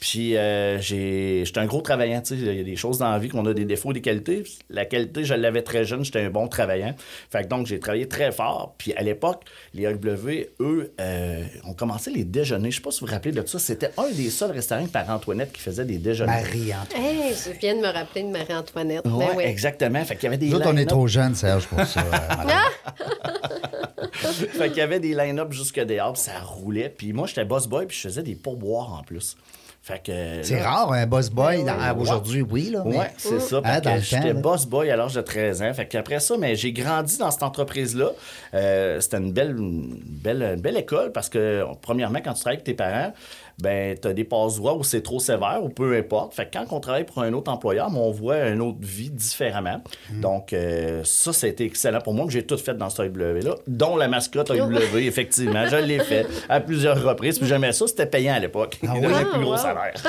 [0.05, 2.19] Puis, euh, j'ai- j'étais un gros travaillant.
[2.19, 2.41] tu sais.
[2.41, 4.43] Il y a des choses dans la vie qu'on a des défauts, des qualités.
[4.69, 6.03] La qualité, je l'avais très jeune.
[6.03, 6.93] J'étais un bon travaillant.
[7.31, 8.75] Fait que donc, j'ai travaillé très fort.
[8.77, 12.69] Puis, à l'époque, les AW, eux, euh, ont commencé les déjeuners.
[12.69, 13.57] Je sais pas si vous vous rappelez de ça.
[13.59, 16.33] C'était un des seuls restaurants par Antoinette qui faisait des déjeuners.
[16.33, 16.83] Marie, hein.
[16.93, 19.03] Hey, je viens de me rappeler de Marie-Antoinette.
[19.05, 20.03] Ben Ouais, exactement.
[20.03, 22.01] Fait qu'il y avait des Nous on est trop jeunes, Serge, pour ça.
[22.01, 26.89] euh, fait qu'il y avait des line-up jusque dehors, puis ça roulait.
[26.89, 29.37] Puis moi, j'étais boss boy, puis je faisais des pourboires en plus.
[29.85, 30.43] Fait que.
[30.43, 31.57] C'est rare, un boss boy.
[31.61, 31.71] Ouais.
[31.99, 32.83] aujourd'hui, oui, là.
[32.85, 33.59] mais- Ouais, c'est ça.
[33.65, 35.73] Ah, J'étais boss boy à l'âge de 13 ans.
[35.73, 38.11] Fait qu'après ça, mais j'ai grandi dans cette entreprise-là.
[38.53, 42.55] Euh, c'était une belle, une belle, une belle école parce que, premièrement, quand tu travailles
[42.59, 43.11] avec tes parents,
[43.61, 46.33] ben, tu as des passe-droits où c'est trop sévère ou peu importe.
[46.33, 49.09] Fait que quand on travaille pour un autre employeur, ben, on voit une autre vie
[49.09, 49.81] différemment.
[50.11, 50.21] Mm.
[50.21, 52.25] Donc, euh, ça, ça a été excellent pour moi.
[52.25, 55.65] que J'ai tout fait dans ce AW-là, dont la mascotte AW, effectivement.
[55.69, 57.37] Je l'ai fait à plusieurs reprises.
[57.39, 58.79] Puis j'aimais ça, c'était payant à l'époque.
[58.87, 59.07] Ah oui?
[59.13, 59.57] Ah, le plus gros wow.
[59.57, 59.93] salaire.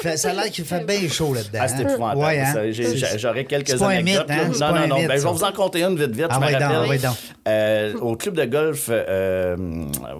[0.00, 1.58] Fait- Ça a l'air qu'il fait bien chaud là-dedans.
[1.60, 1.88] Ah, c'est hein?
[1.88, 2.20] épouvantable.
[2.22, 3.16] Ouais, hein?
[3.18, 4.28] J'aurais quelques c'est pas un anecdotes.
[4.28, 4.72] mythe, hein?
[4.72, 4.96] Non, non, non.
[4.96, 6.26] mythe, Ben, je vais vous en compter une vite, vite.
[6.30, 7.10] Ah, je me ouais, donc, rappelle.
[7.48, 9.56] Euh, au club de golf, euh,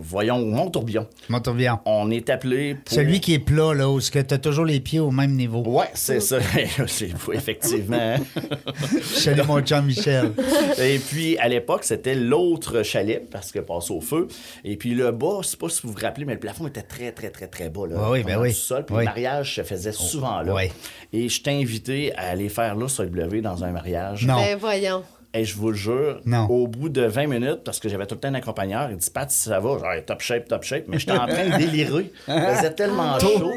[0.01, 1.79] voyons, Montourbion, Mon tourbillon.
[1.87, 2.95] on est appelé pour...
[2.95, 5.63] Celui qui est plat, là, où tu as toujours les pieds au même niveau.
[5.67, 6.39] Ouais, c'est ça.
[6.87, 8.17] C'est- Effectivement.
[9.03, 10.33] salue mon chum Michel.
[10.79, 14.29] Et puis, à l'époque, c'était l'autre chalet, parce que passe au feu.
[14.65, 16.83] Et puis, le bas, je sais pas si vous vous rappelez, mais le plafond était
[16.83, 17.87] très, très, très, très bas.
[17.89, 18.49] Là, Ouais, oui, ben oui.
[18.49, 18.85] du sol.
[18.85, 19.03] Puis Oui.
[19.03, 20.53] le mariage se faisait souvent là.
[20.55, 20.73] ouais.
[21.13, 24.27] Et je t'ai invité à aller faire là sur le W dans un mariage.
[24.27, 24.37] Non.
[24.37, 25.03] Ben voyons.
[25.33, 26.47] Et je vous le jure, Non.
[26.51, 29.11] au bout de 20 minutes, parce que j'avais tout le temps un accompagnateur, il dit
[29.11, 30.85] Pat, ça va, genre, top shape, top shape.
[30.89, 32.11] Mais j'étais en train de délirer.
[32.27, 33.53] Il faisait tellement chaud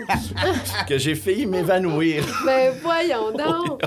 [0.88, 2.24] que j'ai failli m'évanouir.
[2.46, 3.82] Ben voyons donc.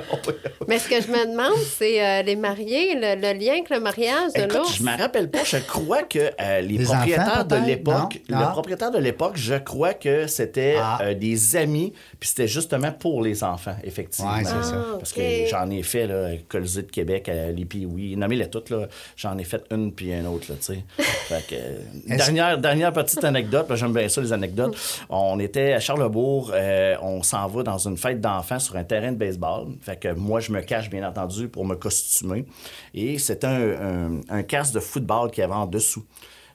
[0.67, 3.79] Mais ce que je me demande, c'est euh, les mariés, le, le lien avec le
[3.79, 4.77] mariage de l'ours.
[4.79, 8.35] je me rappelle pas, je crois que euh, les, Les propriétaires enfants, de l'époque, le
[8.37, 8.49] Ah.
[8.53, 10.99] propriétaire de l'époque, je crois que c'était Ah.
[11.03, 14.33] euh, des amis, puis c'était justement pour les enfants, effectivement.
[14.35, 14.75] Ouais, c'est ça.
[14.77, 17.53] Ah, Parce que j'en ai fait, là, Colisée de Québec, à
[17.85, 18.73] oui, nommez-les toutes.
[19.17, 20.85] J'en ai fait une puis une autre, là, tu sais.
[20.99, 24.77] Fait que, dernière, dernière petite anecdote, j'aime bien ça, les anecdotes.
[25.11, 29.13] On était à Charlebourg, euh, on s'en va dans une fête d'enfants sur un terrain
[29.13, 29.75] de baseball.
[29.83, 32.47] Fait que moi, je me cache, bien entendu, pour me costumer.
[32.95, 36.05] Et c'était un, un, un casque de football qu'il y avait en dessous.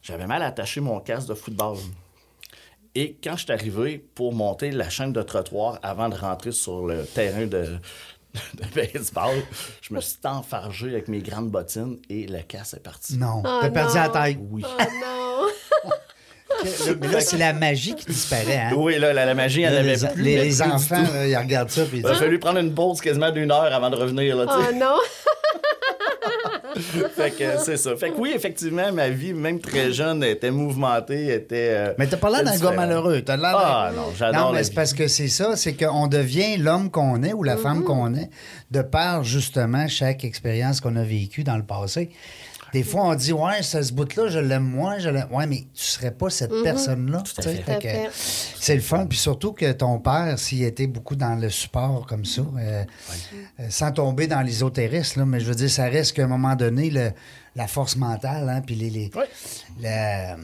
[0.02, 1.78] J'avais mal attaché mon casque de football.
[2.94, 6.86] Et quand je suis arrivé pour monter la chaîne de trottoir avant de rentrer sur
[6.86, 7.78] le terrain de,
[8.56, 9.36] de baseball,
[9.82, 13.18] je me suis enfargé avec mes grandes bottines et le casse est parti.
[13.18, 14.38] Non, Oh t'as perdu la taille.
[14.50, 14.64] Oui.
[14.66, 15.92] Oh non!
[17.02, 18.58] Mais là, c'est la magie qui disparaît.
[18.58, 18.74] Hein?
[18.76, 20.22] Oui, là, la, la magie, elle n'avait les, plus.
[20.22, 22.74] les- les plus enfants, là, ils regardent ça puis ils Il a fallu prendre une
[22.76, 24.36] pause quasiment d'une heure avant de revenir.
[24.36, 24.46] Là.
[24.48, 24.96] Oh non!
[27.16, 27.96] fait que c'est ça.
[27.96, 31.70] Fait que oui, effectivement, ma vie, même très jeune, était mouvementée, était.
[31.72, 33.22] euh, Mais t'as pas l'air d'un gars malheureux.
[33.22, 36.08] T'as l'air d'un- Ah non, j'adore Non, mais c'est parce que c'est ça, c'est qu'on
[36.08, 37.62] devient l'homme qu'on est ou la Mm-hmm.
[37.62, 38.30] femme qu'on est
[38.72, 42.10] de par justement chaque expérience qu'on a vécue dans le passé.
[42.74, 45.28] Des fois, on dit, ouais, ça, ce bout-là, je l'aime moins, je l'aime.
[45.32, 47.22] Ouais, mais tu serais pas cette personne-là.
[48.60, 49.06] C'est le fun.
[49.08, 52.84] Puis surtout que ton père, s'il était beaucoup dans le support comme ça, euh,
[53.60, 56.56] euh, sans tomber dans l'ésotérisme, là, mais je veux dire, ça reste qu'à un moment
[56.56, 57.12] donné, le-
[57.56, 59.28] la force mentale, hein, puis les, les, Ouais.
[59.82, 60.38] la-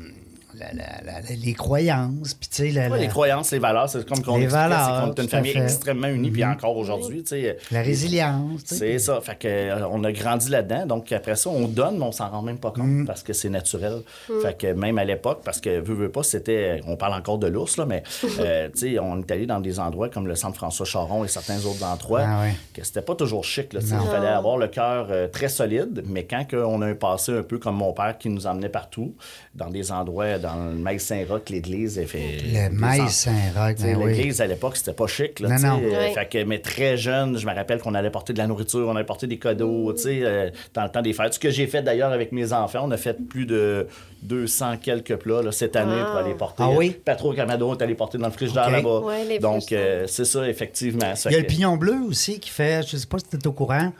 [0.59, 3.89] la- la- la- les croyances, puis tu sais, la, Ouais, la- les croyances, les valeurs,
[3.89, 5.63] c'est comme qu'on est une famille fait.
[5.63, 7.57] Extrêmement unie, puis encore aujourd'hui, tu sais.
[7.71, 8.61] la résilience.
[8.65, 9.19] C'est ça.
[9.21, 10.85] Fait que, euh, on a grandi là-dedans.
[10.85, 13.05] Donc, après ça, on donne, mais on s'en rend même pas compte Mm.
[13.05, 14.01] parce que c'est naturel.
[14.41, 16.81] Fait que même à l'époque, parce que, veux, veux pas, c'était.
[16.87, 18.03] On parle encore de l'ours, là, mais,
[18.39, 21.27] euh, tu sais, on est allé dans des endroits comme le centre François Charon et
[21.27, 22.53] certains autres endroits Ah ouais.
[22.73, 23.79] que c'était pas toujours chic, là.
[23.83, 27.43] Il fallait avoir le cœur euh, très solide, mais quand on a un passé un
[27.43, 29.15] peu comme mon père qui nous emmenait partout,
[29.55, 32.37] dans des endroits, dans le Maïs Saint-Roch, l'église, elle fait.
[32.45, 34.13] Le Maïs Saint-Roch, ben oui.
[34.15, 35.39] L'église, à l'époque, c'était pas chic.
[35.39, 35.81] Là, Non, non.
[35.83, 36.13] Euh.
[36.13, 38.95] Fait que, mais très jeune, je me rappelle qu'on allait porter de la nourriture, on
[38.95, 41.33] allait porter des cadeaux, tu sais, euh, dans le temps des fêtes.
[41.33, 43.87] Ce que j'ai fait d'ailleurs avec mes enfants, on a fait plus de
[44.23, 46.63] 200 quelques plats là, cette année pour aller porter.
[46.65, 46.95] Ah oui?
[47.03, 48.99] Patro Camado est allé porter dans le frigidaire là-bas.
[49.01, 51.15] Ouais, les Donc, euh, c'est ça, effectivement.
[51.15, 53.37] Ça Il y a le pignon bleu aussi qui fait, je sais pas si tu
[53.37, 53.91] es au courant,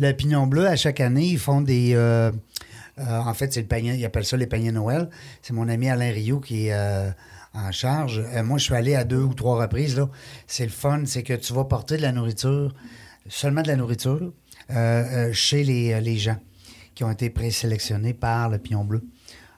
[0.00, 1.92] le pignon bleu, à chaque année, ils font des.
[1.94, 2.30] euh, euh,
[3.00, 5.08] en fait, c'est le panier, ils appellent ça les paniers Noël.
[5.42, 7.10] C'est mon ami Alain Rio qui est euh,
[7.54, 8.22] en charge.
[8.34, 10.00] Euh, moi, je suis allé à deux ou trois reprises.
[10.46, 12.74] C'est le fun, c'est que tu vas porter de la nourriture,
[13.28, 14.32] seulement de la nourriture,
[14.70, 14.74] euh,
[15.28, 16.36] euh, chez les, euh, les gens
[16.94, 19.02] qui ont été présélectionnés par le pignon bleu.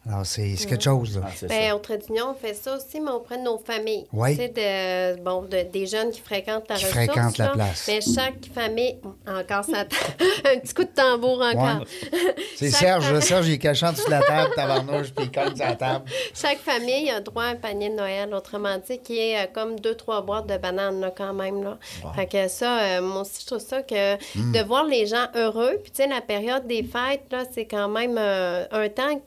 [0.09, 1.17] Alors, c'est quelque chose.
[1.17, 1.23] Là.
[1.27, 1.77] Ah, c'est Ben, ça.
[1.77, 4.05] au Trédignon, on fait ça aussi, mais auprès de nos familles.
[4.12, 4.31] Oui.
[4.37, 7.05] Tu sais, de, bon, de- des jeunes qui fréquentent la Qui ressource.
[7.07, 7.53] fréquentent la là.
[7.53, 7.85] place.
[7.87, 8.99] Mais chaque famille...
[9.29, 9.81] Encore ça...
[10.53, 11.85] Un petit coup de tambour encore.
[12.57, 13.21] C'est Serge, fa- là.
[13.21, 16.05] Serge, il est cachant toute la table, tabarnouche, puis il colle sur la table.
[16.35, 19.79] Chaque famille a droit à un panier de Noël, autrement dit, qui est euh, comme
[19.79, 21.62] deux, trois boîtes de bananes, là, quand même.
[21.62, 21.79] Là.
[22.17, 24.53] Fait que ça, euh, moi aussi, je trouve ça que Hmm.
[24.53, 27.88] de voir les gens heureux, puis tu sais, la période des fêtes, là, c'est quand
[27.88, 29.21] même euh, un temps,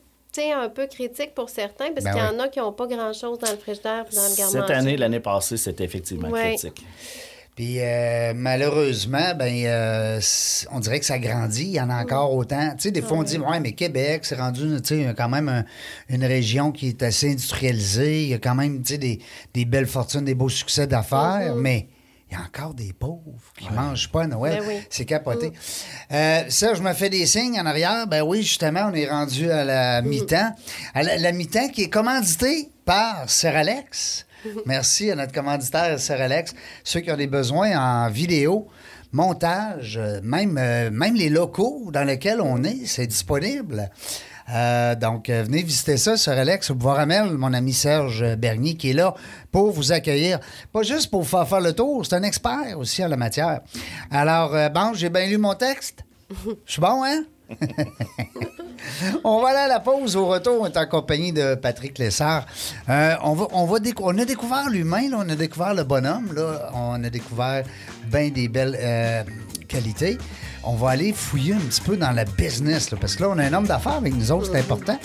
[0.51, 2.35] un peu critique pour certains, parce Ben qu'il y ouais.
[2.35, 4.97] en a qui n'ont pas grand-chose dans le frigidaire puis dans le garde Cette année,
[4.97, 6.55] l'année passée, c'était effectivement Ouais.
[6.55, 6.83] critique.
[7.55, 10.19] Puis euh, malheureusement, ben euh,
[10.73, 11.63] on dirait que ça grandit.
[11.63, 12.71] Il y en a encore autant.
[12.71, 14.75] Tu sais, des fois, on dit, ouais, mais Québec, c'est rendu,
[15.15, 15.63] quand même un-
[16.09, 18.23] une région qui est assez industrialisée.
[18.23, 19.19] Il y a quand même, des,
[19.53, 21.87] des belles fortunes, des beaux succès d'affaires, mais
[22.29, 23.21] il y a encore des pauvres
[23.57, 24.59] qui mangent pas à Noël.
[24.59, 24.81] Ben oui.
[24.89, 25.51] C'est capoté.
[26.11, 28.07] Euh, Serge me fait des signes en arrière.
[28.07, 30.55] Ben oui, justement, on est rendu à la mi-temps.
[30.93, 34.25] À la, la mi-temps qui est commanditée par Seralex.
[34.65, 36.53] Merci à notre commanditaire Seralex.
[36.83, 38.67] Ceux qui ont des besoins en vidéo,
[39.11, 43.89] montage, euh, même, euh, même les locaux dans lesquels on est, c'est disponible.
[44.53, 48.75] Euh, donc, euh, venez visiter ça sur Alex au Bois Ramel, mon ami Serge Bernier
[48.75, 49.15] qui est là
[49.51, 50.39] pour vous accueillir.
[50.71, 53.61] Pas juste pour faire faire le tour, c'est un expert aussi en la matière.
[54.11, 56.03] Alors, euh, bon, j'ai bien lu mon texte.
[56.29, 57.23] Je suis bon, hein?
[59.23, 60.15] on va aller à la pause.
[60.15, 62.45] Au retour, on est en compagnie de Patrick Lessard.
[62.87, 63.71] On, va, on,
[64.17, 66.33] a découvert l'humain, on a découvert le bonhomme,
[66.73, 67.63] on a découvert
[68.07, 69.25] bien des belles
[69.67, 70.17] qualités.
[70.65, 73.37] On va aller fouiller un petit peu dans la business, là, parce que là, on
[73.37, 74.97] a un homme d'affaires avec nous autres, c'est important.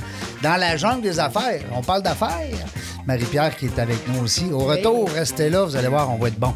[0.42, 2.66] Dans la jungle des affaires, on parle d'affaires.
[3.07, 4.51] Marie-Pierre qui est avec nous aussi.
[4.53, 6.55] Au retour, restez là, vous allez voir, on va être bon.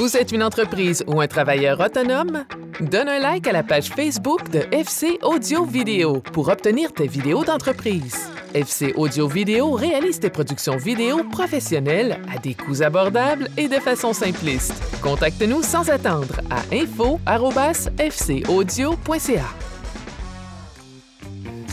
[0.00, 2.46] Vous êtes une entreprise ou un travailleur autonome?
[2.80, 7.44] Donne un like à la page Facebook de FC Audio Vidéo pour obtenir tes vidéos
[7.44, 8.30] d'entreprise.
[8.54, 14.14] FC Audio Vidéo réalise tes productions vidéo professionnelles à des coûts abordables et de façon
[14.14, 14.72] simpliste.
[15.02, 19.44] Contacte-nous sans attendre à info@fcaudio.ca.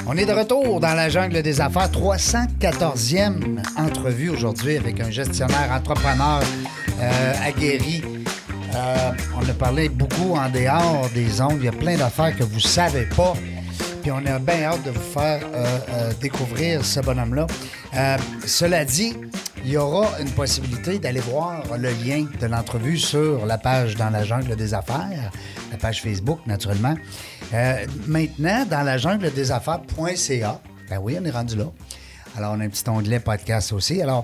[0.05, 1.89] On est de retour dans la jungle des affaires.
[1.91, 6.41] 314e entrevue aujourd'hui avec un gestionnaire entrepreneur
[6.99, 8.01] euh, aguerri.
[8.77, 11.57] Euh, on a parlé beaucoup en dehors des ondes.
[11.57, 13.33] Il y a plein d'affaires que vous ne savez pas.
[14.03, 17.47] Puis on a bien hâte de vous faire euh, euh, découvrir ce bonhomme-là.
[18.45, 19.15] Cela dit,
[19.65, 24.11] il y aura une possibilité d'aller voir le lien de l'entrevue sur la page Dans
[24.11, 25.31] la jungle des affaires,
[25.71, 26.95] la page Facebook, naturellement.
[28.05, 31.65] Maintenant, dans la jungle des affaires.ca, ben oui, on est rendu là.
[32.37, 33.99] Alors, on a un petit onglet podcast aussi.
[33.99, 34.23] Alors,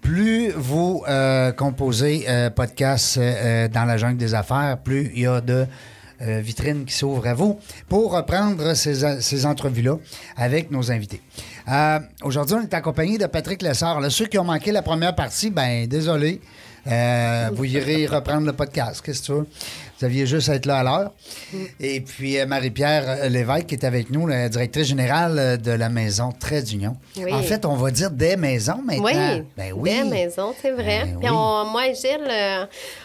[0.00, 5.26] plus vous euh, composez euh, podcast euh, dans la jungle des affaires, plus il y
[5.26, 5.66] a de
[6.22, 7.58] euh, vitrines qui s'ouvrent à vous
[7.88, 9.96] pour reprendre ces, ces entrevues-là
[10.36, 11.20] avec nos invités.
[11.68, 14.00] Euh, Aujourd'hui, on est accompagné de Patrick Lessard.
[14.00, 16.40] Là, ceux qui ont manqué la première partie, ben désolé.
[16.86, 19.46] Euh, vous irez reprendre le podcast, qu'est-ce que tu veux?
[20.00, 21.12] Vous aviez juste à être là à l'heure.
[21.78, 25.72] Et puis euh, Marie-Pierre euh, Lévesque qui est avec nous, la directrice générale euh, de
[25.72, 26.96] la maison Très d'Union.
[27.18, 27.30] Oui.
[27.30, 29.04] En fait, on va dire des maisons maintenant.
[29.04, 29.90] Oui, Ben oui.
[30.02, 31.00] des maisons, c'est vrai.
[31.04, 31.36] Ben Puis oui.
[31.36, 32.64] on- moi et Gilles, euh,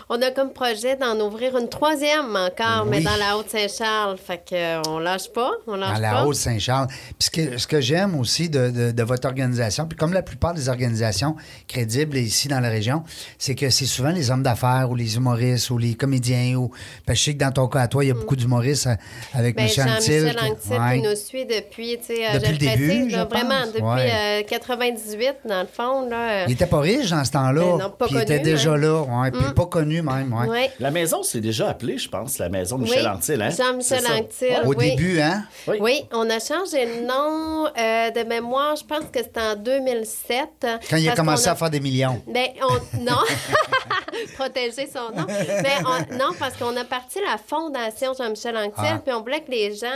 [0.10, 4.18] on a comme projet d'en ouvrir une troisième encore, mais dans la Haute-Saint-Charles.
[4.18, 6.26] Fait que euh, lâche pas, on lâche Dans la.
[6.26, 6.88] Haute-Saint-Charles.
[6.88, 10.22] Puis ce que, ce que j'aime aussi de, de- de votre organisation, puis comme la
[10.22, 11.36] plupart des organisations
[11.68, 13.04] crédibles ici dans la région,
[13.38, 16.56] c'est que c'est souvent les hommes d'affaires ou les humoristes ou les comédiens.
[16.56, 16.70] Ou...
[17.06, 18.88] Parce que je sais que dans ton cas à toi, il y a beaucoup d'humoristes
[18.88, 18.96] euh,
[19.34, 19.88] avec Ben, M.
[19.90, 20.36] Anctil.
[20.38, 20.98] Qui- Anctil Ouais.
[21.02, 23.68] nous suit depuis, tu sais, euh, Depuis le début, je vraiment, pense.
[23.74, 24.42] depuis Ouais.
[24.42, 26.08] euh, 98, dans le fond.
[26.10, 27.62] Là, Il était pas riche dans ce temps-là.
[27.62, 28.78] Ben non, pas puis il était connu, déjà hein.
[28.78, 29.02] là.
[29.02, 30.34] Ouais, Puis pas connu même.
[30.34, 30.48] Ouais.
[30.48, 30.72] ouais.
[30.80, 33.42] La maison, c'est déjà appelé, je pense, la maison Michel Anctil.
[33.42, 33.50] Hein?
[33.50, 34.04] Jean-Michel.
[34.12, 34.62] Anctil.
[34.66, 34.92] Au oui.
[34.92, 35.44] début, hein?
[35.68, 35.78] Oui.
[35.82, 40.68] Oui, on a changé le nom euh, de mémoire, je pense que c'était en 2007.
[40.90, 42.22] Quand il a commencé à faire des millions.
[42.28, 43.00] Ben, on...
[43.00, 43.18] non.
[44.36, 45.26] Protéger son nom.
[45.28, 49.02] Mais on- non, parce qu'on a parti la fondation Jean-Michel Anctil, Ah.
[49.04, 49.88] puis on voulait que les gens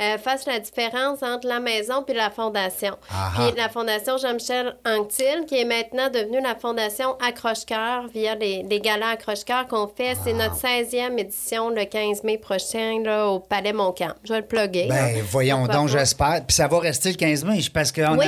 [0.00, 2.96] euh, fassent la différence entre la maison puis la fondation.
[3.10, 3.40] Ah ah.
[3.48, 8.80] Puis la fondation Jean-Michel Anctil, qui est maintenant devenue la fondation Accroche-Cœur via les, les
[8.80, 10.16] galas Accroche-Cœur qu'on fait.
[10.24, 14.14] C'est notre 16e édition le 15 mai prochain là, au Palais Montcalm.
[14.24, 14.86] Je vais le plugger.
[14.88, 16.42] Ben, voyons donc, j'espère.
[16.46, 18.26] Puis ça va rester le 15 mai, parce qu'on Oui.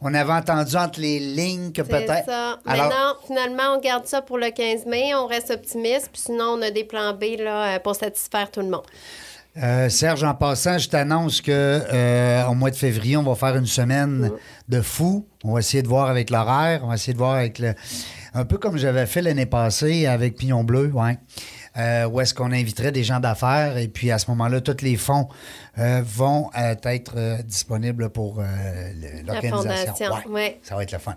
[0.00, 2.24] on avait entendu entre les lignes que peut-être.
[2.26, 2.58] ça.
[2.66, 5.14] Alors, Maintenant, finalement, on garde ça pour le 15 mai.
[5.14, 6.10] On reste optimiste.
[6.12, 8.84] Puis sinon, on a des plans B là, euh, pour satisfaire tout le monde.
[9.60, 13.56] Euh, Serge, en passant, je t'annonce que euh, au mois de février, on va faire
[13.56, 14.30] une semaine
[14.68, 15.26] de fou.
[15.42, 17.74] On va essayer de voir avec l'horaire, on va essayer de voir avec le.
[18.32, 21.18] Un peu comme j'avais fait l'année passée avec Pignon Bleu, ouais.
[21.76, 24.96] Euh, où est-ce qu'on inviterait des gens d'affaires et puis à ce moment-là, tous les
[24.96, 25.28] fonds
[25.80, 28.44] euh, vont euh, être euh, disponibles pour euh,
[29.26, 29.94] l'organisation.
[29.94, 30.58] fondation, ouais.
[30.62, 31.14] Ça va être le fun.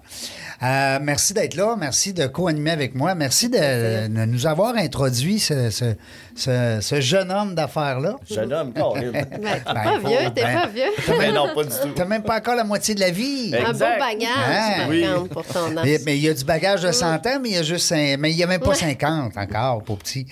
[0.64, 1.76] Euh, merci d'être là.
[1.78, 3.14] Merci de co-animer avec moi.
[3.16, 5.96] Merci de, de nous avoir introduit ce, ce-
[6.36, 8.16] ce- ce jeune homme d'affaires-là.
[8.30, 9.12] Jeune homme, Colin.
[9.14, 11.18] Ben, t'es Ben, pas faut- vieux, t'es ben- pas vieux.
[11.20, 11.90] Mais non, pas du tout.
[11.96, 13.54] T'as même pas encore la moitié de la vie.
[13.56, 14.86] Un beau bagage, Hein?
[14.90, 15.06] Oui.
[15.30, 15.88] pour ton âge.
[16.06, 18.32] Mais il y a du bagage de 100 ans, mais il y a juste mais
[18.32, 20.26] il y a même pas 50 encore, pour petit.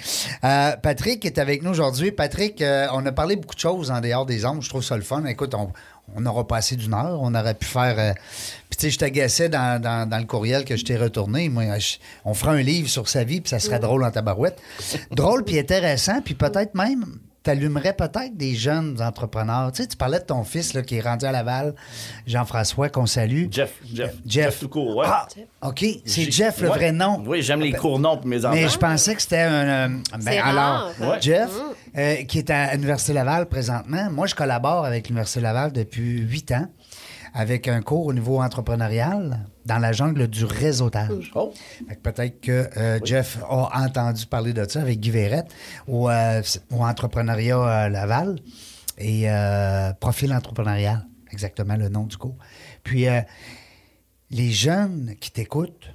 [0.44, 2.12] Euh, Patrick est avec nous aujourd'hui.
[2.12, 4.62] Patrick, euh, on a parlé beaucoup de choses en dehors des ondes.
[4.62, 5.24] Je trouve ça le fun.
[5.26, 5.72] Écoute, on
[6.14, 7.20] on n'aura pas assez d'une heure.
[7.22, 7.96] On aurait pu faire.
[7.98, 8.12] euh,
[8.70, 11.48] Puis, tu sais, je t'agaçais dans, dans- dans le courriel que je t'ai retourné.
[11.48, 14.60] Moi, je- on fera un livre sur sa vie, puis ça serait drôle en tabarouette.
[15.12, 17.06] drôle, puis intéressant, puis peut-être même.
[17.44, 19.72] T'allumerais peut-être des jeunes entrepreneurs.
[19.72, 21.74] Tu sais, tu parlais de ton fils là, qui est rendu à Laval,
[22.28, 23.48] Jean-François, qu'on salue.
[23.50, 24.14] Jeff, Jeff.
[24.26, 24.60] Jeff.
[24.60, 25.08] tout court, ouais.
[25.10, 25.28] Ah,
[25.64, 25.84] OK.
[26.06, 26.78] C'est Jeff, le ouais.
[26.78, 27.24] vrai nom.
[27.26, 28.54] Oui, j'aime les courts noms pour mes enfants.
[28.54, 29.68] Mais je pensais que c'était un.
[29.68, 29.88] euh,
[30.24, 30.92] ben, alors, rare.
[31.02, 31.18] Ouais.
[31.20, 31.50] Jeff,
[31.98, 34.10] euh, qui est à l'Université Laval présentement.
[34.12, 36.68] Moi, je collabore avec l'Université Laval depuis huit ans
[37.34, 41.32] avec un cours au niveau entrepreneurial dans la jungle du réseautage.
[41.36, 41.54] Oh.
[41.88, 45.48] Fait que Peut-être que euh, Jeff a entendu parler de ça avec Guy Verrette
[45.88, 46.42] au, euh,
[46.72, 48.38] au entrepreneuriat euh, Laval
[48.98, 49.28] et
[50.00, 52.38] profil entrepreneurial, exactement le nom du cours.
[52.84, 53.08] Puis
[54.30, 55.90] les jeunes qui t'écoutent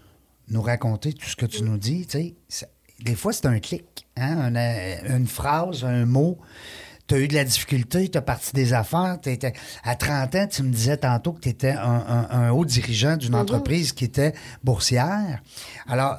[0.48, 2.68] nous raconter tout ce que tu nous dis, tu sais,
[3.00, 6.38] des fois c'est un clic, hein, une, une phrase, un mot.
[7.08, 9.18] Tu as eu de la difficulté, tu as parti des affaires.
[9.20, 9.52] t'étais-
[9.84, 13.16] à 30 ans, tu me disais tantôt que tu étais un, un- un haut dirigeant
[13.16, 14.32] d'une entreprise qui était
[14.64, 15.40] boursière.
[15.88, 16.18] Alors,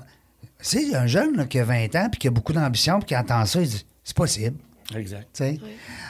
[0.59, 3.17] c'est un jeune là, qui a 20 ans puis qui a beaucoup d'ambition puis qui
[3.17, 4.57] entend ça, il dit c'est possible.
[4.95, 5.27] Exact.
[5.33, 5.59] tu sais?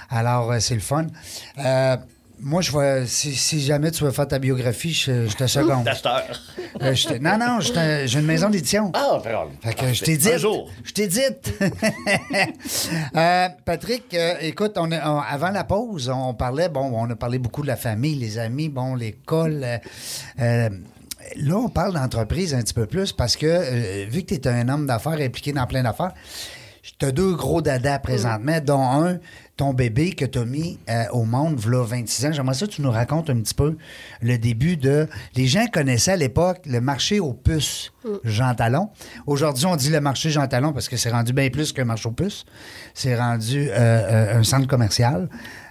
[0.10, 1.08] Alors, euh, c'est le fun.
[1.58, 1.98] Euh,
[2.40, 5.84] moi, je vais, si, si jamais tu veux faire ta biographie, je, je te seconde.
[5.86, 6.24] D'acheteur.
[6.82, 8.92] Euh, non, non, j'ai une maison d'édition.
[8.94, 9.52] Ah, pardon.
[9.62, 10.32] Fait que je t'ai dit.
[10.32, 10.70] Un jour.
[10.84, 11.22] Je t'ai dit.
[13.16, 17.62] Euh, Patrick, euh, écoute, on, avant la pause, on parlait, bon, on a parlé beaucoup
[17.62, 19.66] de la famille, les amis, bon, l'école.
[20.38, 20.70] là,
[21.52, 24.86] on parle d'entreprise un petit peu plus parce que, vu que tu es un homme
[24.86, 26.14] d'affaires impliqué dans plein d'affaires,
[27.00, 29.20] tu as deux gros dadas présentement, dont un,
[29.58, 32.32] ton bébé que tu as mis euh, au monde, v'là 26 ans.
[32.32, 33.76] J'aimerais ça que tu nous racontes un petit peu
[34.22, 35.08] le début de...
[35.36, 37.92] Les gens connaissaient à l'époque le marché aux puces
[38.24, 38.90] Jean Talon.
[39.26, 42.08] Aujourd'hui, on dit le marché Jean Talon parce que c'est rendu bien plus qu'un marché
[42.08, 42.46] aux puces.
[42.94, 45.28] C'est rendu euh, euh, un centre commercial.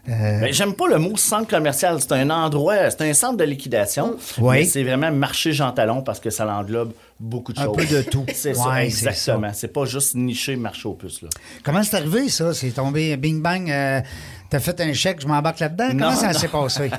[0.09, 2.01] Euh, Ben, J'aime pas le mot centre commercial.
[2.01, 4.17] C'est un endroit, c'est un centre de liquidation.
[4.39, 4.59] Oui.
[4.59, 7.77] Mais c'est vraiment marché Jean Talon parce que ça l'englobe beaucoup de Un choses.
[7.77, 8.25] peu de tout.
[8.35, 9.51] C'est ça, Ouais, exactement.
[9.55, 11.23] C'est pas juste niché marché aux puces.
[11.23, 11.29] Là.
[11.65, 12.53] comment c'est arrivé, ça?
[12.53, 13.71] C'est tombé bing bang.
[13.71, 14.01] euh,
[14.49, 15.89] T'as fait un chèque, je m'embarque là-dedans?
[15.93, 16.91] Non, Comment ça s'est passé?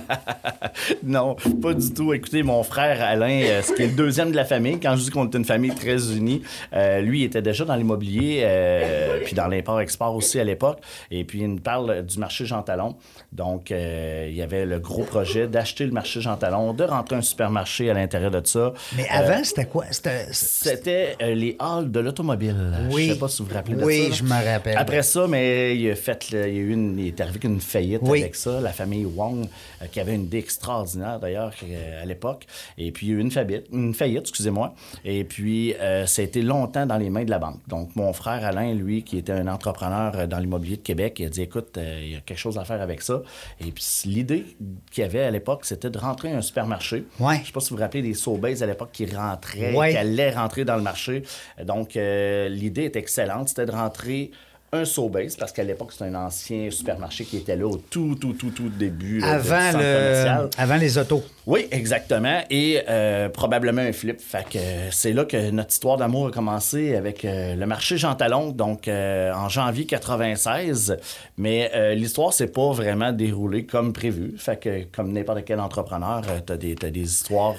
[1.04, 2.14] non, pas du tout.
[2.14, 5.04] Écoutez, mon frère Alain, euh, ce qui est le deuxième de la famille, quand je
[5.04, 6.42] dis qu'on est une famille très unie,
[6.74, 10.80] euh, lui il était déjà dans l'immobilier, euh, puis dans l'import-export aussi à l'époque.
[11.10, 12.96] Et puis il nous parle du marché Jean Talon.
[13.32, 17.16] Donc, euh, il y avait le gros projet d'acheter le marché Jean Talon, de rentrer
[17.16, 18.74] un supermarché à l'intérieur de ça.
[18.96, 19.86] Mais avant, c'était quoi?
[19.92, 21.16] C'était.
[21.22, 22.56] Les halls de l'automobile.
[22.92, 23.08] Oui.
[23.08, 24.10] Je sais pas si vous vous rappelez de Oui, ça.
[24.10, 24.16] là.
[24.16, 24.78] je me rappelle.
[24.78, 27.60] Après ça, mais il a fait, il, y a eu une, il est arrivé qu'une
[27.60, 28.22] faillite Oui.
[28.22, 28.60] avec ça.
[28.62, 29.48] La famille Wong,
[29.82, 32.46] euh, qui avait une idée extraordinaire d'ailleurs euh, à l'époque.
[32.78, 34.74] Et puis il y a eu une faillite, une faillite, excusez-moi.
[35.06, 37.60] Et puis euh, ça a été longtemps dans les mains de la banque.
[37.68, 41.30] Donc mon frère Alain, lui, qui était un entrepreneur dans l'immobilier de Québec, il a
[41.30, 43.22] dit écoute, il y a quelque chose à faire avec ça.
[43.60, 44.46] Et puis l'idée
[44.92, 47.06] qu'il y avait à l'époque, c'était de rentrer un supermarché.
[47.20, 47.40] Ouais.
[47.42, 49.92] Je sais pas si vous vous rappelez des Sobeys à l'époque qui rentraient, Ouais.
[49.92, 51.24] qui allaient rentrer dans le marché.
[51.64, 53.50] Donc, l'idée est excellente.
[53.50, 54.32] C'était de rentrer
[54.74, 58.34] un Sobeys, parce qu'à l'époque, c'était un ancien supermarché qui était là au tout, tout,
[58.34, 59.24] tout, tout début.
[59.24, 60.50] Avant, le...
[60.58, 61.24] avant les autos.
[61.46, 62.42] Oui, exactement.
[62.50, 64.20] Et euh, probablement un flip.
[64.20, 67.98] Fait que euh, c'est là que notre histoire d'amour a commencé avec euh, le marché
[67.98, 70.98] Jean Talon, donc euh, en janvier 96.
[71.38, 74.34] Mais l'histoire s'est pas vraiment déroulée comme prévu.
[74.38, 77.56] Fait que comme n'importe quel entrepreneur, t'as des, t'as des histoires.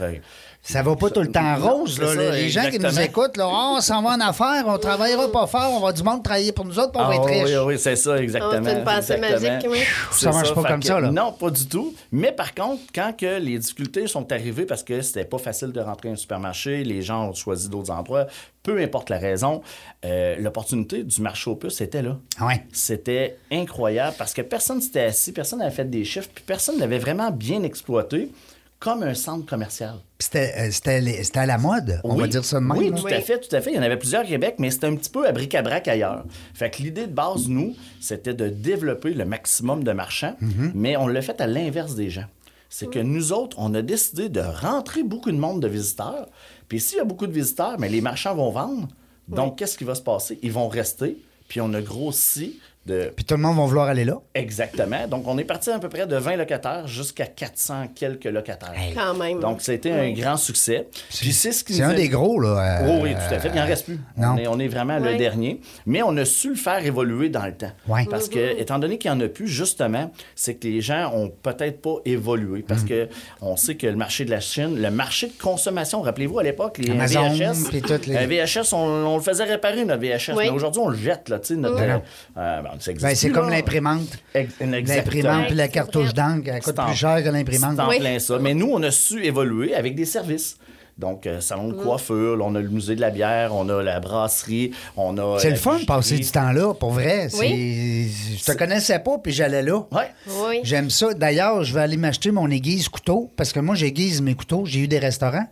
[0.70, 2.14] Ça va pas tout le temps rose, là.
[2.14, 5.32] ça, les gens qui nous écoutent, là, Ah, on s'en va en affaires, on travaillera
[5.32, 7.24] pas fort, on va du monde travailler pour nous autres, puis on va Ah être
[7.24, 7.56] oui, riches.
[7.56, 8.52] oui, oui, c'est ça, exactement.
[8.60, 9.50] Oh, c'est une pensée exactement.
[9.54, 9.78] magique, oui.
[10.12, 11.10] Ça marche pas comme que- ça, là.
[11.10, 11.94] Non, pas du tout.
[12.12, 15.80] Mais par contre, quand que les difficultés sont arrivées parce que c'était pas facile de
[15.80, 18.26] rentrer à un supermarché, les gens ont choisi d'autres endroits,
[18.62, 19.62] peu importe la raison,
[20.04, 22.18] euh, l'opportunité du marché aux puces était là.
[22.42, 22.62] Ouais.
[22.72, 26.98] C'était incroyable parce que personne s'était assis, personne n'avait fait des chiffres, puis personne l'avait
[26.98, 28.30] vraiment bien exploité
[28.80, 29.96] comme un centre commercial.
[30.20, 32.20] C'était euh, c'était à la mode, on Oui.
[32.20, 32.76] va dire ça de même.
[32.78, 33.12] Oui, tout Oui.
[33.12, 33.70] à fait, tout à fait.
[33.72, 36.24] Il y en avait plusieurs au Québec, mais c'était un petit peu à bric-à-brac ailleurs.
[36.54, 40.72] Fait que l'idée de base, nous, c'était de développer le maximum de marchands, Mhm.
[40.74, 42.26] mais on l'a fait à l'inverse des gens.
[42.70, 46.28] C'est que nous autres, on a décidé de rentrer beaucoup de monde de visiteurs.
[46.68, 48.88] Puis s'il y a beaucoup de visiteurs, mais les marchands vont vendre.
[49.28, 50.38] Donc, qu'est-ce qui va se passer?
[50.42, 51.16] Ils vont rester.
[51.48, 52.58] Puis on a grossi
[52.88, 54.16] de Puis tout le monde va vouloir aller là.
[54.34, 55.06] Exactement.
[55.06, 58.72] Donc, on est parti à peu près de 20 locataires jusqu'à 400 quelques locataires.
[58.94, 59.40] Quand même.
[59.40, 60.88] Donc, ça a été un grand succès.
[61.18, 62.80] Puis c'est ce qui C'est un a- des gros, là.
[62.82, 63.48] euh, Oh oui, tout à fait.
[63.48, 63.98] Il n'en reste plus.
[64.16, 64.28] non.
[64.34, 65.60] On, est, on est vraiment le dernier.
[65.86, 67.70] Mais on a su le faire évoluer dans le temps.
[67.86, 68.06] Ouais.
[68.10, 71.30] Parce que, étant donné qu'il n'y en a plus, justement, c'est que les gens ont
[71.30, 72.62] peut-être pas évolué.
[72.66, 72.88] Parce Mm.
[72.88, 73.08] que
[73.40, 76.78] on sait que le marché de la Chine, le marché de consommation, rappelez-vous, à l'époque,
[76.78, 77.70] les Amazon, VHS,
[78.06, 80.32] les- VHS, on, on le faisait réparer, notre VHS.
[80.36, 80.44] Oui.
[80.44, 81.76] Mais aujourd'hui, on le jette, là, tu sais, notre...
[81.76, 82.02] Ben non.
[82.38, 84.18] euh, ben, Ben, c'est comme l'imprimante.
[84.60, 87.74] L'imprimante puis la cartouche d'encre, elle coûte en- plus cher que l'imprimante.
[87.76, 87.98] C'est en Oui.
[88.00, 88.38] plein ça.
[88.38, 90.56] Mais nous, on a su évoluer avec des services.
[90.96, 93.84] Donc, euh, salon de coiffure, là, on a le musée de la bière, on a
[93.84, 95.38] la brasserie, on a.
[95.38, 97.28] C'est le fun de passer du temps là, pour vrai.
[97.38, 98.10] Oui.
[98.36, 99.78] Je te connaissais pas, puis j'allais là.
[99.92, 100.10] Ouais.
[100.26, 100.58] Oui.
[100.64, 101.14] J'aime ça.
[101.14, 104.64] D'ailleurs, je vais aller m'acheter mon aiguise couteau parce que moi, j'aiguise mes couteaux.
[104.66, 105.46] J'ai eu des restaurants.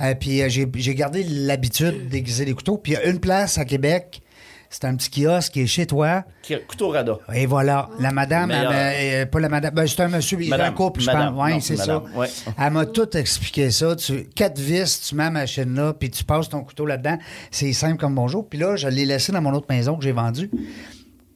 [0.00, 2.78] Euh, puis euh, j'ai j'ai gardé l'habitude d'aiguiser les couteaux.
[2.78, 4.22] Puis il y a une place à Québec.
[4.72, 6.22] C'est un petit kiosque qui est chez toi.
[6.68, 7.18] Couteau Rada.
[7.34, 7.90] Et voilà.
[7.98, 8.72] La madame, elle Meilleur.
[8.72, 10.68] m'a- euh, pas la madame, ben, c'est un monsieur, il est Madame.
[10.68, 11.34] un couple, je Madame.
[11.34, 11.52] pense.
[11.54, 12.02] Oui, c'est ça.
[12.14, 12.28] Ouais.
[12.56, 13.96] Elle m'a tout expliqué ça.
[13.96, 17.18] Tu, quatre vis, tu mets la machine là, puis tu passes ton couteau là-dedans.
[17.50, 18.48] C'est simple comme bonjour.
[18.48, 20.48] Puis là, je l'ai laissé dans mon autre maison que j'ai vendue.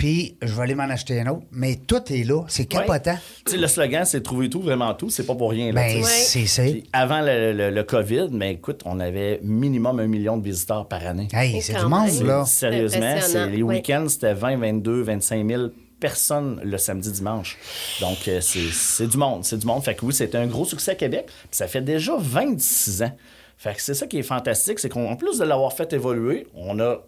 [0.05, 1.45] Puis je vais aller m'en acheter un autre.
[1.51, 2.43] Mais tout est là.
[2.49, 3.13] C'est capotant.
[3.13, 3.19] Ouais.
[3.47, 5.09] Tu sais, le slogan, c'est trouver tout, vraiment tout.
[5.09, 5.73] C'est pas pour rien.
[5.73, 6.63] Là, Ben, c'est ça.
[6.93, 11.07] Avant le, le- le COVID, mais écoute, on avait minimum un million de visiteurs par
[11.07, 11.29] année.
[11.33, 12.45] Hey, Et c'est du monde, là.
[12.45, 13.17] Sérieusement,
[13.51, 15.63] les week-ends, c'était 20, 22, 25 000
[15.99, 17.57] personnes le samedi, dimanche.
[18.03, 19.43] Donc, euh, c'est, c'est du monde.
[19.47, 19.83] C'est du monde.
[19.83, 21.25] Fait que oui, c'était un gros succès à Québec.
[21.29, 23.13] Puis ça fait déjà 26 ans.
[23.57, 26.79] Fait que c'est ça qui est fantastique, c'est qu'en plus de l'avoir fait évoluer, on
[26.81, 26.99] a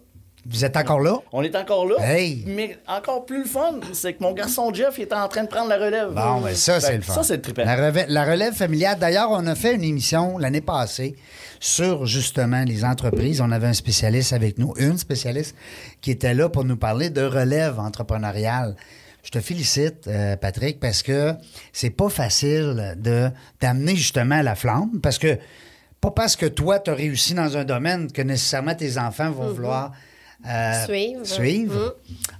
[0.49, 1.17] Vous êtes encore là?
[1.33, 1.95] On est encore là.
[1.99, 2.43] Hey!
[2.47, 5.49] Mais encore plus le fun, c'est que mon garçon Jeff il était en train de
[5.49, 6.13] prendre la relève.
[6.13, 7.13] Bon, ben ça, c'est le fun.
[7.15, 7.63] Ça, c'est le.
[7.63, 8.97] La, reve- la relève familiale.
[8.97, 11.15] D'ailleurs, on a fait une émission l'année passée
[11.59, 13.41] sur justement les entreprises.
[13.41, 15.55] On avait un spécialiste avec nous, une spécialiste
[16.01, 18.75] qui était là pour nous parler de relève entrepreneuriale.
[19.23, 21.33] Je te félicite, euh, Patrick, parce que
[21.73, 23.29] c'est pas facile de
[23.59, 25.37] d'amener justement la flamme, parce que
[25.99, 29.51] pas parce que toi, tu as réussi dans un domaine que nécessairement tes enfants vont
[29.51, 29.91] vouloir
[30.45, 31.25] euh, Suivre.
[31.25, 31.95] suivre.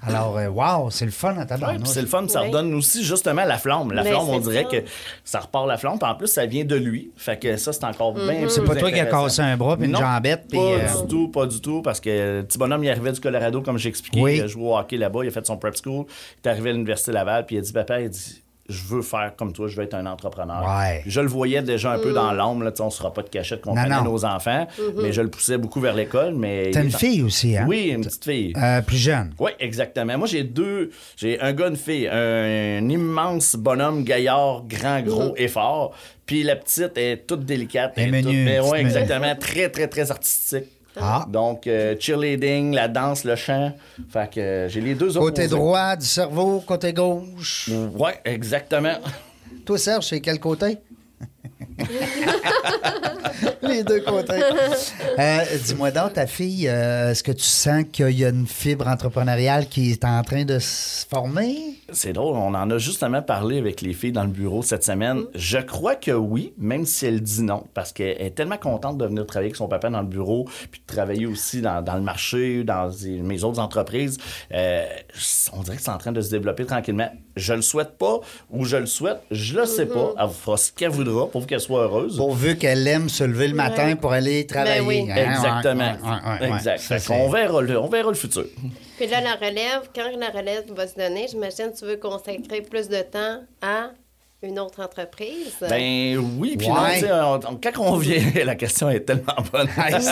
[0.05, 2.47] Alors, euh, wow, c'est le fun à ta Ouais, puis c'est le fun, ça Oui.
[2.47, 3.91] redonne aussi justement la flamme.
[3.91, 4.69] La flamme, on c'est dirait ça.
[4.69, 4.85] que
[5.23, 5.97] ça repart la flamme.
[5.99, 7.11] Puis en plus, ça vient de lui.
[7.17, 9.75] Fait que ça, c'est encore bien C'est plus pas toi qui as cassé un bras
[9.75, 11.81] puis une Non, jambette, puis, Pas euh, du tout, pas du tout.
[11.81, 14.21] Parce que le petit bonhomme, il arrivait du Colorado, comme j'ai expliqué.
[14.21, 14.35] Oui.
[14.37, 16.05] Il a joué au hockey là-bas, il a fait son prep school.
[16.43, 19.01] Il est arrivé à l'Université Laval, puis il a dit Papa, il dit je veux
[19.01, 20.63] faire comme toi, je veux être un entrepreneur.
[20.63, 21.01] Ouais.
[21.05, 23.21] Je le voyais déjà un peu dans l'ombre, là, tu sais, on ne sera pas
[23.23, 24.67] de cachette qu'on nos enfants,
[25.01, 26.33] mais je le poussais beaucoup vers l'école.
[26.35, 27.65] mais T'as une en- fille aussi, hein?
[27.67, 28.53] Oui, une petite fille.
[28.57, 29.33] Euh, plus jeune.
[29.39, 30.17] Oui, exactement.
[30.17, 30.91] Moi, j'ai deux.
[31.15, 32.07] J'ai un gars, une fille.
[32.07, 35.93] Un, immense bonhomme, gaillard, grand, gros et fort.
[36.25, 37.93] Puis la petite est toute délicate.
[37.95, 39.33] Elle est toute- menue, mais ouais, exactement.
[39.35, 40.65] Très, très, très artistique.
[40.99, 41.25] Ah.
[41.29, 43.71] Donc, euh, cheerleading, la danse, le chant.
[44.09, 45.27] Fait que euh, j'ai les deux autres.
[45.27, 47.69] Côté droit du cerveau, côté gauche.
[47.69, 48.97] Oui, exactement.
[49.65, 50.77] Toi, Serge, c'est quel côté?
[53.61, 54.41] Les deux côtés.
[55.19, 58.87] Euh, Dis-moi donc, ta fille, euh, est-ce que tu sens qu'il y a une fibre
[58.87, 61.75] entrepreneuriale qui est en train de se former?
[61.91, 65.23] C'est drôle, on en a justement parlé avec les filles dans le bureau cette semaine.
[65.35, 69.05] Je crois que oui, même si elle dit non, parce qu'elle est tellement contente de
[69.05, 72.01] venir travailler avec son papa dans le bureau, puis de travailler aussi dans, dans le
[72.01, 74.17] marché, dans mes autres entreprises.
[74.53, 74.85] Euh,
[75.53, 77.09] on dirait que c'est en train de se développer tranquillement.
[77.35, 78.19] Je le souhaite pas,
[78.49, 80.13] ou je le souhaite, je le sais pas.
[80.19, 82.17] Elle fera ce qu'elle voudra pour qu'elle soit heureuse.
[82.17, 83.95] Pourvu qu'elle aime se lever le matin Ouais.
[83.95, 84.79] pour aller travailler.
[84.79, 85.11] Ben oui.
[85.11, 85.33] hein?
[85.33, 85.83] Exactement.
[85.83, 86.55] Ouais, ouais, ouais, ouais.
[86.57, 86.79] exact.
[86.79, 88.45] Ça, qu'on verra le, on verra le futur.
[88.97, 92.61] Puis là, la relève, quand la relève va se donner, j'imagine que tu veux consacrer
[92.61, 93.91] plus de temps à
[94.43, 95.55] une autre entreprise?
[95.67, 96.73] Ben oui, puis Ouais.
[96.73, 99.67] non, tu sais, on- on- quand on vient, la question est tellement bonne.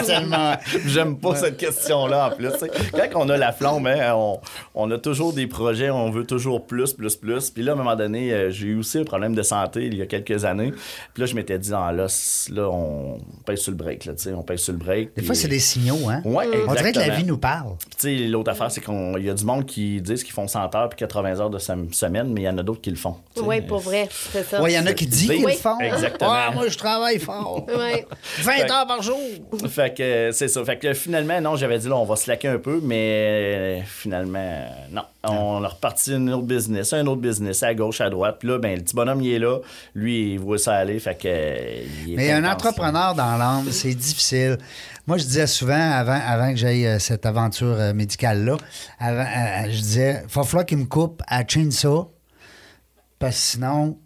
[0.07, 0.55] Tellement-
[0.87, 2.49] J'aime pas cette question-là en plus.
[2.91, 4.39] Quand on a la flamme, hein, on,
[4.73, 7.51] on a toujours des projets, on veut toujours plus, plus, plus.
[7.51, 9.95] Puis là, à un moment donné, euh, j'ai eu aussi un problème de santé il
[9.95, 10.71] y a quelques années.
[11.13, 12.07] Puis là, je m'étais dit, ah, là,
[12.51, 15.15] là, on pèse sur le break, là, tu sais, on pèse sur le break.
[15.15, 16.21] Des fois, c'est des signaux, hein?
[16.25, 17.75] Ouais, On dirait que la vie nous parle.
[17.77, 20.47] Puis, tu sais, l'autre affaire, c'est qu'il y a du monde qui disent qu'ils font
[20.47, 22.89] 100 heures puis 80 heures de sem- semaine, mais il y en a d'autres qui
[22.89, 23.17] le font.
[23.37, 24.09] Oui, pour vrai,
[24.67, 25.79] il y en a qui disent qu'ils font.
[25.79, 26.31] exactement.
[26.31, 27.65] Ah, moi, je travaille fort.
[27.67, 28.03] Oui.
[28.39, 29.19] 20 heures par jour.
[29.69, 30.63] Fait que c'est ça.
[30.65, 35.01] Fait que finalement, non, j'avais dit là, on va slacker un peu, mais finalement, non.
[35.27, 38.37] On a reparti un autre business, un autre business, à gauche, à droite.
[38.39, 39.57] Puis là, ben, le petit bonhomme, il est là.
[39.95, 40.99] Lui, il voit ça aller.
[40.99, 41.27] Fait que.
[42.05, 42.53] il est Mais un intense.
[42.67, 44.57] entrepreneur dans l'âme, c'est difficile.
[45.07, 48.57] Moi, je disais souvent, avant, avant que j'aille euh, cette aventure euh, médicale-là,
[48.99, 52.11] avant, euh, je disais, il va falloir qu'il me coupe à Chainsaw,
[53.19, 53.99] parce que sinon,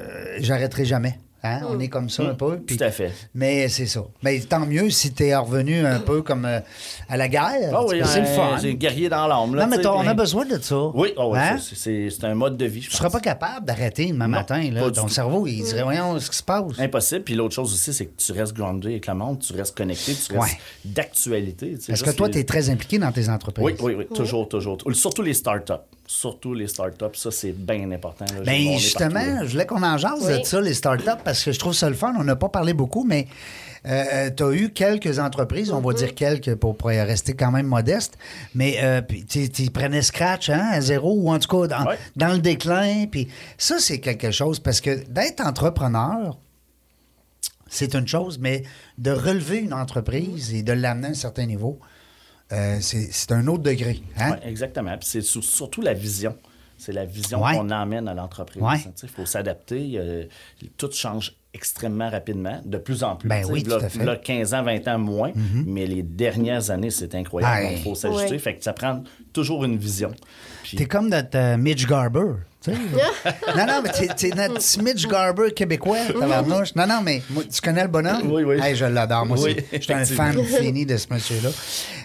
[0.00, 1.18] euh, j'arrêterai jamais.
[1.42, 1.62] Hein?
[1.70, 2.58] On est comme ça un peu.
[2.58, 2.78] puis- Mm.
[2.78, 3.12] Tout à fait.
[3.32, 4.02] Mais c'est ça.
[4.22, 6.60] Mais tant mieux si tu es revenu un peu comme euh,
[7.08, 7.72] à la guerre.
[7.72, 8.58] Ah oui, c'est le fun.
[8.60, 9.54] J'ai guerrier dans l'âme.
[9.54, 10.76] là, Non, mais on a besoin de ça.
[10.92, 11.56] Oui, oh, oui, Hein?
[11.58, 13.14] c'est- c'est c'est un mode de vie, je Tu seras pense.
[13.14, 14.70] pas capable d'arrêter demain matin.
[14.70, 14.90] Là.
[14.90, 15.08] Ton tout.
[15.08, 16.78] cerveau, il dirait, voyons ce qui se passe.
[16.78, 17.22] Impossible.
[17.24, 20.12] Puis l'autre chose aussi, c'est que tu restes groundé avec le monde, tu restes connecté,
[20.14, 20.58] tu restes Ouais.
[20.84, 21.78] d'actualité.
[21.88, 23.64] Parce que toi, les- tu es très impliqué dans tes entreprises.
[23.64, 24.76] Oui, oui, oui, toujours, toujours.
[24.92, 25.72] Surtout les startups.
[26.12, 28.24] Surtout les startups, ça, c'est bien important.
[28.34, 28.40] là.
[28.44, 30.40] Ben justement, partout, je voulais qu'on en jase Oui.
[30.40, 32.12] de ça, les startups, parce que je trouve ça le fun.
[32.18, 33.28] On n'a pas parlé beaucoup, mais
[33.84, 33.88] tu
[34.42, 38.18] as eu quelques entreprises, on va dire quelques pour, pour rester quand même modeste,
[38.56, 41.86] mais euh, tu prenais scratch hein, à zéro, ou en tout cas dans,
[42.16, 43.06] dans le déclin.
[43.08, 46.36] Puis ça, c'est quelque chose, parce que d'être entrepreneur,
[47.68, 48.64] c'est une chose, mais
[48.98, 51.78] de relever une entreprise et de l'amener à un certain niveau,
[52.52, 54.00] euh, c'est un autre degré.
[54.18, 54.32] Hein?
[54.32, 54.96] Ouais, exactement.
[54.98, 56.36] Puis c'est sur- surtout la vision.
[56.78, 57.52] C'est la vision Ouais.
[57.54, 58.62] qu'on emmène à l'entreprise.
[58.62, 58.76] Ouais.
[59.02, 59.92] Il faut s'adapter.
[59.96, 60.24] euh,
[60.78, 63.28] tout change extrêmement rapidement, de plus en plus.
[63.28, 63.98] Ben oui, v'là- tout à fait.
[63.98, 64.02] Mm-hmm.
[64.02, 65.32] v'là 15 ans, 20 ans moins,
[65.66, 67.68] mais les dernières années, c'est incroyable.
[67.72, 68.30] Il faut s'ajuster.
[68.32, 68.38] Ouais.
[68.38, 70.12] Fait que ça prend toujours une vision.
[70.62, 72.34] Puis- T'es comme notre euh, Mitch Garber.
[72.68, 76.74] non, non, mais t'es, notre petit Mitch Garber québécois, tabarnouche.
[76.74, 78.30] Non, non, mais moi, tu connais le bonhomme?
[78.30, 78.56] Oui, oui.
[78.62, 79.24] Hey, je l'adore.
[79.24, 81.48] Moi, c'est- je suis un fan fini de ce monsieur-là.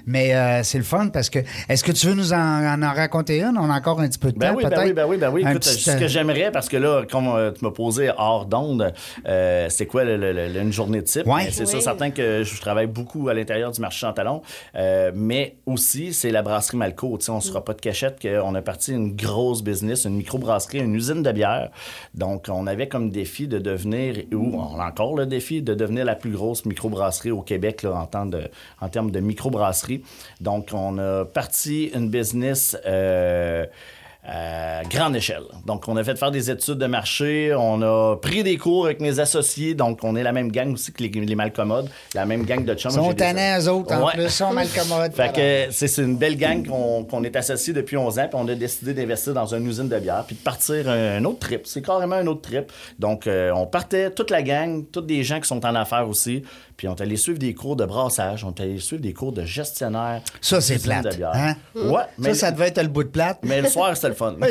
[0.08, 1.40] Mais euh, c'est le fun parce que.
[1.68, 3.58] Est-ce que tu veux nous en, en, en raconter une?
[3.58, 4.86] On a encore un petit peu de Ben temps, oui, ben peut-être?
[4.86, 5.46] oui, ben oui, ben oui.
[5.46, 8.12] Un Écoute, petit, ce que euh, j'aimerais, parce que là, comme euh, tu m'as posé
[8.18, 8.94] hors d'onde,
[9.28, 11.26] euh, c'est quoi le- le- le- une journée de type?
[11.28, 11.46] Ouais.
[11.46, 11.70] Mais C'est Oui.
[11.70, 14.42] sûr, certain que je travaille beaucoup à l'intérieur du marché Chantalon,
[14.76, 17.18] euh, mais aussi, c'est la brasserie Malco.
[17.18, 20.06] Tu sais, on ne se fera pas de cachette qu'on a parti une grosse business,
[20.06, 21.70] une microbrasserie, une usine de bière.
[22.14, 26.06] Donc, on avait comme défi de devenir, ou on a encore le défi, de devenir
[26.06, 30.04] la plus grosse microbrasserie au Québec en, termes de microbrasserie.
[30.42, 32.78] Donc, on a parti une business...
[32.86, 33.66] euh,
[34.90, 35.44] grande échelle.
[35.66, 39.00] Donc, on a fait faire des études de marché, on a pris des cours avec
[39.02, 42.46] mes associés, donc on est la même gang aussi que les, les malcommodes, la même
[42.46, 42.92] gang de chums.
[42.92, 44.14] Ils sont tannants, eux autres, en Ouais.
[44.14, 44.30] plus.
[44.30, 44.52] Sont.
[45.14, 48.56] Fait que c'est une belle gang qu'on est associés depuis 11 ans, puis on a
[48.56, 51.62] décidé d'investir dans une usine de bière, puis de partir un, un autre trip.
[51.66, 52.72] C'est carrément un autre trip.
[53.00, 56.44] Donc, euh, on partait, toute la gang, tous des gens qui sont en affaires aussi,
[56.78, 59.32] puis on est allé suivre des cours de brassage, on est allé suivre des cours
[59.32, 60.22] de gestionnaire.
[60.42, 61.32] Ça, c'est plate, de bière.
[61.34, 61.56] hein?
[61.76, 63.40] Ouais, mais, Ça, ça devait être le bout de plate.
[63.44, 64.36] mais le soir, c'était le fun.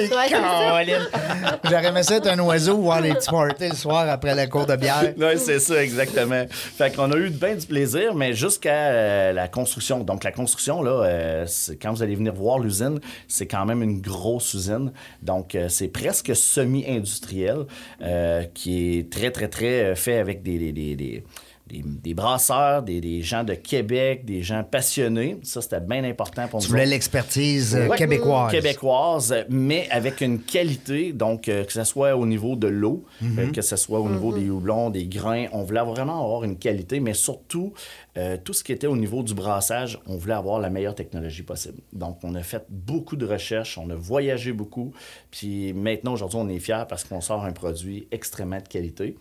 [1.65, 4.67] J'aurais aimé ça être un oiseau, voir les petits parties le soir après la cour
[4.67, 5.13] de bière.
[5.17, 6.45] Oui, c'est ça, exactement.
[6.51, 10.01] Fait qu'on a eu bien du plaisir, mais jusqu'à euh, la construction.
[10.05, 13.83] Donc, la construction, là, euh, c'est- quand vous allez venir voir l'usine, c'est quand même
[13.83, 14.93] une grosse usine.
[15.23, 17.65] Donc, euh, c'est presque semi-industriel,
[18.03, 21.25] euh, qui est très, très, très fait avec des, des, des- des-
[21.67, 25.39] des- des brasseurs, des, des gens de Québec, des gens passionnés.
[25.43, 26.71] Ça, c'était bien important pour Tu nous.
[26.73, 26.91] voulais autres.
[26.91, 27.97] l'expertise euh, Ouais.
[27.97, 28.53] québécoise.
[28.53, 33.39] Québécoise, mais avec une qualité, donc euh, que ce soit au niveau de l'eau, Mhm.
[33.39, 36.57] euh, que ce soit au niveau des houblons, des grains, on voulait vraiment avoir une
[36.59, 37.73] qualité, mais surtout
[38.17, 41.43] euh, tout ce qui était au niveau du brassage, on voulait avoir la meilleure technologie
[41.43, 41.79] possible.
[41.93, 44.93] Donc on a fait beaucoup de recherches, on a voyagé beaucoup,
[45.33, 49.17] puis maintenant aujourd'hui on est fiers parce qu'on sort un produit extrêmement de qualité.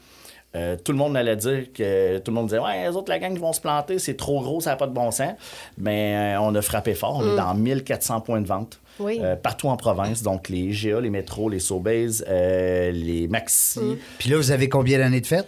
[0.55, 3.17] Euh, tout le monde allait dire que tout le monde disait ouais les autres la
[3.17, 5.31] gang ils vont se planter c'est trop gros ça n'a pas de bon sens
[5.79, 9.19] mais euh, on a frappé fort on est dans 1400 points de vente Oui.
[9.23, 13.79] euh, partout en province donc les IGA les métros les Sobeys euh, les Maxi
[14.19, 15.47] Puis là, vous avez combien d'années de fête?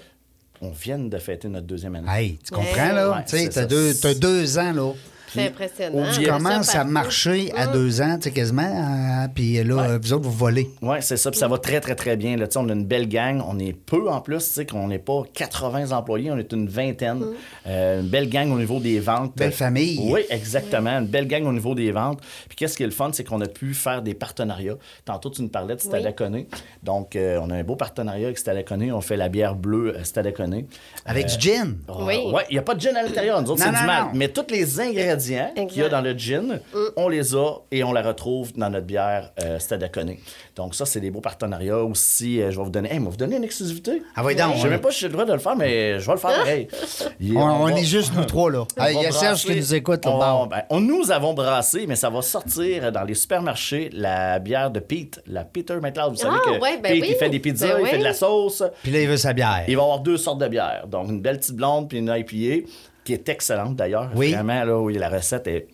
[0.61, 3.11] on vient de fêter notre deuxième année Hey, tu comprends, là?
[3.11, 3.65] Ouais, tu sais, c'est t'as ça.
[3.67, 4.91] deux, t'as deux ans, là.
[5.33, 6.05] C'est impressionnant.
[6.25, 8.61] Commences Ça à marcher à deux ans, tu sais, quasiment.
[8.63, 9.97] hein, puis là, Ouais.
[10.01, 10.69] vous autres, vous volez.
[10.81, 11.31] Oui, c'est ça.
[11.31, 12.37] Puis ça va très, très, très bien.
[12.37, 13.41] Là, on a une belle gang.
[13.47, 14.37] On est peu en plus.
[14.45, 16.31] tu sais, qu'on n'est pas 80 employés.
[16.31, 17.23] On est une vingtaine.
[17.67, 19.35] Euh, une belle gang au niveau des ventes.
[19.35, 19.99] Belle famille.
[20.11, 20.91] Oui, exactement.
[20.99, 22.21] Une belle gang au niveau des ventes.
[22.47, 24.75] Puis qu'est-ce qui est le fun, c'est qu'on a pu faire des partenariats.
[25.05, 26.47] Tantôt, tu nous parlais de Stadaconé.
[26.83, 28.91] Donc, euh, on a un beau partenariat avec Stadaconé.
[28.91, 30.65] On fait la bière bleue euh, Stadaconé.
[31.05, 31.77] Avec Euh, du gin.
[31.89, 32.15] Oui.
[32.33, 33.41] Oui, il n'y a pas de gin à l'intérieur.
[33.41, 34.03] Nous autres, Non, c'est non, du mal.
[34.05, 34.09] non.
[34.13, 35.15] Mais tous les ingrédients
[35.67, 36.59] qu'il y a dans le gin,
[36.95, 40.19] on les a et on la retrouve dans notre bière euh, Stadaconé.
[40.55, 42.41] Donc, ça, c'est des beaux partenariats aussi.
[42.41, 42.91] euh, je vais vous donner.
[42.93, 44.01] Hey, moi, vous donner une exclusivité.
[44.15, 45.99] Ah oui, donc, Je sais même pas si j'ai le droit de le faire, mais
[45.99, 46.31] je vais le faire
[47.35, 48.63] On, on va- est juste nous trois, là.
[48.77, 50.11] Ah, Il y a Serge qui nous écoute, là.
[50.11, 50.45] on- bon.
[50.47, 54.79] ben, on- nous avons brassé, mais ça va sortir dans les supermarchés la bière de
[54.79, 56.11] Pete, la Peter McLeod.
[56.11, 57.07] Vous savez Ah, que ouais, ben Pete, oui.
[57.11, 58.63] il fait des pizzas, Ben il fait de la sauce.
[58.83, 59.63] Puis là, il veut sa bière.
[59.67, 60.85] Il va avoir deux sortes de bières.
[60.87, 62.67] Donc, une belle petite blonde puis une IPA,
[63.05, 64.09] qui est excellente d'ailleurs.
[64.15, 64.33] Oui.
[64.33, 65.67] Vraiment, là, oui, la recette est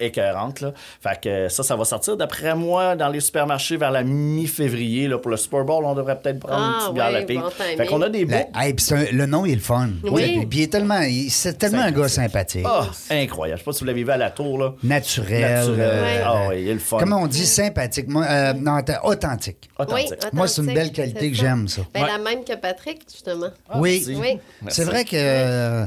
[0.00, 0.60] écœurante.
[0.60, 0.72] Là.
[1.00, 5.06] Fait que ça, ça va sortir, d'après moi, dans les supermarchés vers la mi-février.
[5.06, 7.22] Là, pour le Super Bowl, on devrait peut-être prendre une Ah, petite bière ouais, la
[7.22, 7.38] pique.
[7.40, 8.32] bon fait qu'on a des beaux...
[8.54, 9.90] La- hey, un- le nom, il est le fun.
[10.02, 10.44] Oui.
[10.50, 12.66] Puis il est tellement, il- c'est tellement un gars sympathique.
[12.68, 13.58] Ah, incroyable.
[13.58, 14.74] Je sais pas si vous l'avez vu à la tour, là.
[14.82, 15.40] Naturel.
[15.42, 15.80] Naturel.
[15.80, 16.98] euh, Ah oui, il est le fun.
[16.98, 18.08] Comment on dit sympathique?
[18.08, 19.70] Moi, euh, non, authentique.
[19.78, 20.12] Authentique.
[20.32, 21.82] Moi, c'est une belle qualité que j'aime, ça.
[21.94, 22.08] Ben, Ouais.
[22.08, 23.46] La même que Patrick, justement.
[23.70, 24.02] Ah, oui.
[24.08, 24.20] merci.
[24.20, 24.38] Oui.
[24.68, 25.86] C'est vrai que euh,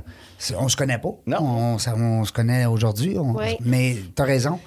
[0.58, 1.10] on se connaît pas.
[1.26, 1.38] Non.
[1.42, 1.78] On,
[2.26, 3.18] se connaît aujourd'hui.
[3.18, 3.58] on- Oui.
[3.62, 4.60] Mais tu as raison.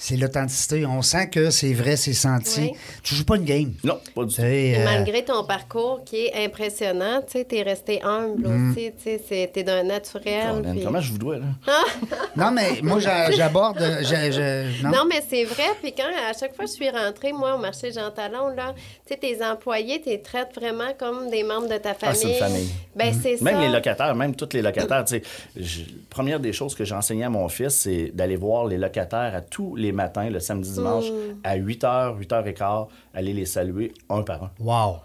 [0.00, 0.86] C'est l'authenticité.
[0.86, 2.60] On sent que c'est vrai, c'est senti.
[2.60, 2.72] Oui.
[3.02, 3.72] Tu joues pas une game.
[3.82, 4.40] Non, pas du tout.
[4.42, 8.70] euh, Malgré ton parcours qui est impressionnant, tu sais, t'es resté humble Mm.
[8.70, 10.62] aussi, tu sais, c'est- t'es d'un naturel.
[10.72, 11.46] Puis- Comment je vous dois, là?
[12.36, 13.78] Non, mais moi, j'a- j'aborde.
[13.80, 14.90] je- je- non?
[14.90, 15.64] Non, mais c'est vrai.
[15.82, 18.74] Puis quand, à chaque fois que je suis rentrée, moi, au marché Jean Talon, là,
[19.04, 22.20] tu sais, tes employés, tu les traites vraiment comme des membres de ta Ah, c'est
[22.20, 22.32] famille.
[22.34, 22.68] une famille.
[22.94, 23.60] Ben, c'est Même ça.
[23.62, 25.04] les locataires, même tous les locataires.
[25.04, 25.22] tu sais,
[25.56, 29.34] je- première des choses que j'ai enseigné à mon fils, c'est d'aller voir les locataires
[29.34, 31.36] à tous les matins, le samedi, dimanche, Mm.
[31.44, 34.50] à 8h, 8h15, aller les saluer un par un.
[34.60, 34.96] Wow.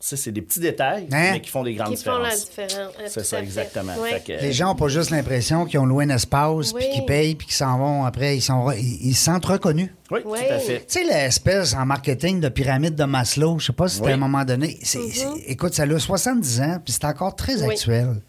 [0.00, 1.32] Ça, c'est des petits détails, Hein?
[1.32, 2.48] mais qui font des grandes Qui font la différences.
[2.50, 2.92] différence.
[3.00, 3.96] Ah, C'est ça, exactement.
[4.00, 4.10] Ouais.
[4.20, 7.04] Fait que- Les gens n'ont pas juste l'impression qu'ils ont loué un espace, puis qu'ils
[7.04, 8.36] payent, puis qu'ils s'en vont après.
[8.36, 9.90] Ils, sont, ils, ils se sentent reconnus.
[10.12, 10.38] Oui, Oui.
[10.38, 10.86] tout à fait.
[10.86, 14.12] Tu sais, l'espèce en marketing de pyramide de Maslow, je sais pas si c'était Oui.
[14.12, 14.78] à un moment donné.
[14.84, 17.72] c'est- c'est- écoute, ça a 70 ans, puis c'est encore très Oui.
[17.72, 18.20] actuel.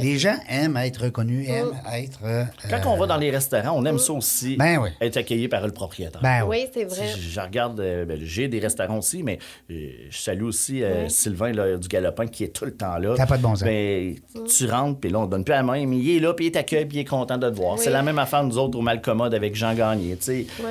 [0.00, 2.18] Les gens aiment être reconnus, aiment être.
[2.24, 4.90] euh, Quand on va dans les restaurants, on aime ça aussi, Ben oui.
[5.00, 6.20] être accueilli par le propriétaire.
[6.22, 6.56] ben oui.
[6.56, 7.08] Oui, c'est vrai.
[7.14, 9.38] Si je, regarde, euh, ben, j'ai des restaurants aussi, mais
[9.70, 13.14] euh, je salue aussi euh, Sylvain là, du Galopin qui est tout le temps là.
[13.16, 13.64] T'as pas de bon sens.
[13.64, 14.14] Ben,
[14.48, 16.46] Tu rentres, puis là, on te donne plus la main, mais il est là, puis
[16.46, 17.74] il t'accueille, puis il est content de te voir.
[17.74, 17.80] Oui.
[17.82, 20.16] C'est la même affaire, nous autres, au Malcommode avec Jean Gagné.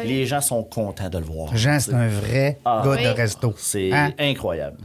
[0.06, 1.56] Les gens sont contents de le voir.
[1.56, 2.82] Jean, c'est un vrai Ah.
[2.84, 3.04] gars Oui.
[3.04, 3.54] de resto.
[3.58, 4.12] C'est Hein?
[4.20, 4.78] incroyable.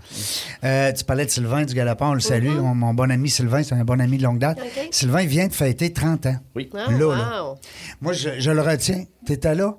[0.64, 2.48] Euh, tu parlais de Sylvain du Galopin, on le salue.
[2.48, 2.60] Mm-hmm.
[2.60, 4.58] Mon, mon bon ami Sylvain, c'est un bon ami de longue date.
[4.90, 6.36] Sylvain vient de fêter 30 ans.
[6.56, 7.54] Oui, Ah, Là, là.
[8.00, 9.04] Moi, je, je le retiens.
[9.26, 9.74] T'étais là?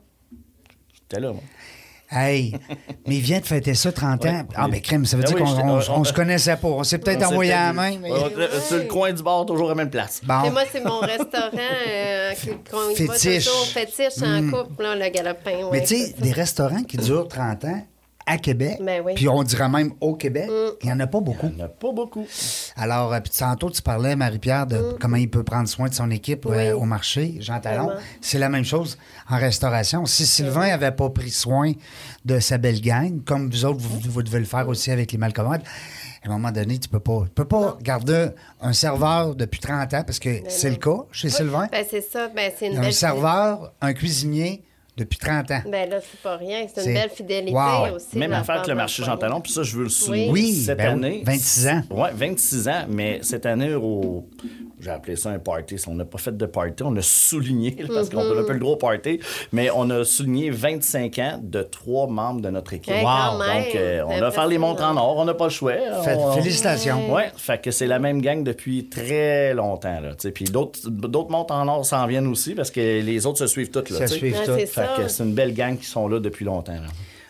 [1.09, 1.41] t'es là, moi.
[2.13, 2.53] Hey,
[3.07, 4.29] mais il vient de fêter ça 30 ans.
[4.29, 4.45] Ouais.
[4.55, 6.57] Ah, mais crème, ça veut Ben dire oui, qu'on j'étais- on- on- on se connaissait
[6.57, 6.67] pas.
[6.67, 7.97] On s'est peut-être envoyé à la main.
[8.01, 10.19] mais- Euh, Sur le coin du bar, toujours à la même place.
[10.21, 10.43] Bon.
[10.43, 13.45] Et moi, c'est mon restaurant euh, qui- qu'on y va Fétiche.
[13.45, 15.51] toujours fétiche en couple, là, le galopin.
[15.57, 17.81] Mais ouais, tu sais, des restaurants qui durent 30 ans
[18.25, 19.13] à Québec, Ben oui.
[19.15, 20.49] puis on dirait même au Québec,
[20.81, 21.47] il n'y en a pas beaucoup.
[21.47, 22.25] Il n'y en a pas beaucoup.
[22.75, 26.09] Alors, euh, puis tantôt, tu parlais, Marie-Pierre, de comment il peut prendre soin de son
[26.11, 26.77] équipe euh, Mm.
[26.77, 27.91] Au marché, Jean Talon.
[28.21, 28.97] C'est la même chose
[29.29, 30.05] en restauration.
[30.05, 31.71] Si Sylvain n'avait pas pris soin
[32.25, 35.17] de sa belle gang, comme vous autres, vous, vous devez le faire aussi avec les
[35.17, 35.61] malcommodes,
[36.23, 38.27] à un moment donné, tu peux pas, tu peux pas garder
[38.61, 41.67] un serveur depuis 30 ans, parce que c'est le cas chez Sylvain.
[41.71, 42.27] Ben, c'est ça.
[42.29, 44.63] Ben, c'est une un belle serveur, un cuisinier
[45.03, 45.61] depuis 30 ans.
[45.67, 46.65] Ben là, c'est pas rien.
[46.73, 47.95] C'est C'est- une belle fidélité Wow.
[47.95, 48.17] aussi.
[48.17, 49.17] Même affaire que le marché Jean.
[49.17, 50.29] Talon, puis ça, je veux le souligner.
[50.31, 51.23] Oui, cette ben année.
[51.25, 51.81] 26 ans.
[51.91, 54.25] Oui, 26 ans, mais cette année, au...
[54.79, 55.75] j'ai appelé ça un party.
[55.87, 58.59] On n'a pas fait de party, on a souligné, là, parce qu'on n'a pas le
[58.59, 59.19] droit au party,
[59.51, 62.93] mais on a souligné 25 ans de trois membres de notre équipe.
[62.93, 65.49] Hey, même, Donc, euh, on a fait les montres en or, on n'a pas le
[65.51, 65.73] choix.
[66.03, 67.13] Fait- On- félicitations.
[67.13, 69.99] Oui, fait que c'est la même gang depuis très longtemps.
[69.99, 73.47] Là, puis d'autres d'autres montres en or s'en viennent aussi parce que les autres se
[73.47, 73.89] suivent toutes.
[73.89, 74.17] Là, Ça tu sais.
[74.19, 74.51] suit Ouais, tout.
[74.57, 74.90] c'est Fait ça.
[74.97, 76.73] Que c'est une belle gang qui sont là depuis longtemps.
[76.73, 76.87] là.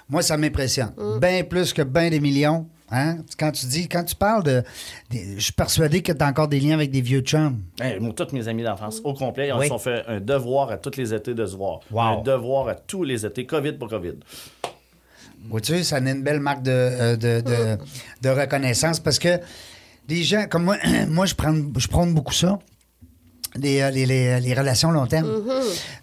[0.10, 0.92] Moi, ça m'impressionne.
[0.98, 1.20] Mm.
[1.20, 2.68] Bien plus que bien des millions.
[2.94, 3.20] Hein?
[3.40, 4.64] Quand tu dis, quand tu parles de.
[5.10, 7.58] des- je suis persuadé que tu as encore des liens avec des vieux chums.
[7.80, 9.64] Hey, moi, tous mes amis d'enfance, au complet, ils Oui.
[9.66, 11.80] se sont fait un devoir à tous les étés de se voir.
[11.90, 12.02] Wow.
[12.02, 14.16] Un devoir à tous les étés, COVID pour COVID.
[15.50, 17.78] Vois-tu, ça a une belle marque de, euh, de, de-
[18.22, 19.40] de reconnaissance parce que
[20.10, 20.76] les gens, comme moi,
[21.08, 22.60] moi je, prends, je prône beaucoup ça.
[23.56, 25.30] Les, euh, les, les- les relations long terme.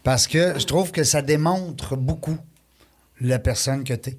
[0.03, 2.37] Parce que je trouve que ça démontre beaucoup
[3.21, 4.19] la personne que tu es.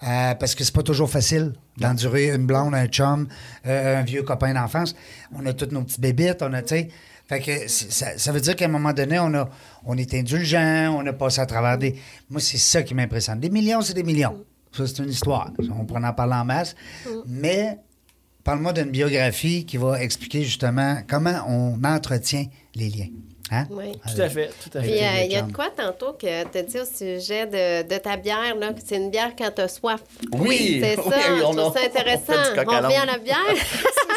[0.00, 3.28] parce que c'est pas toujours facile d'endurer une blonde, un chum,
[3.66, 4.94] euh, un vieux copain d'enfance.
[5.34, 6.88] On a toutes nos petites bébites, on a, tu sais.
[7.28, 9.48] Fait que ça, ça veut dire qu'à un moment donné, on, a,
[9.84, 11.94] on est indulgent, on a passé à travers des.
[12.28, 13.38] Moi, c'est ça qui m'impressionne.
[13.40, 14.44] Des millions, c'est des millions.
[14.76, 15.50] Ça, c'est une histoire.
[15.78, 16.74] On pourrait en parler en masse.
[17.26, 17.78] Mais
[18.44, 23.08] parle-moi d'une biographie qui va expliquer justement comment on entretient les liens.
[23.50, 23.66] Hein?
[23.70, 23.92] Oui.
[24.14, 25.04] Tout à fait, tout à Puis, fait.
[25.04, 27.98] euh, il y a de quoi tantôt que tu as dit au sujet de, de
[27.98, 30.00] ta bière, là, que c'est une bière quand tu as soif.
[30.32, 32.32] Oui, C'est oui, ça, je on trouve a- ça on intéressant.
[32.66, 33.36] On à revient à la bière.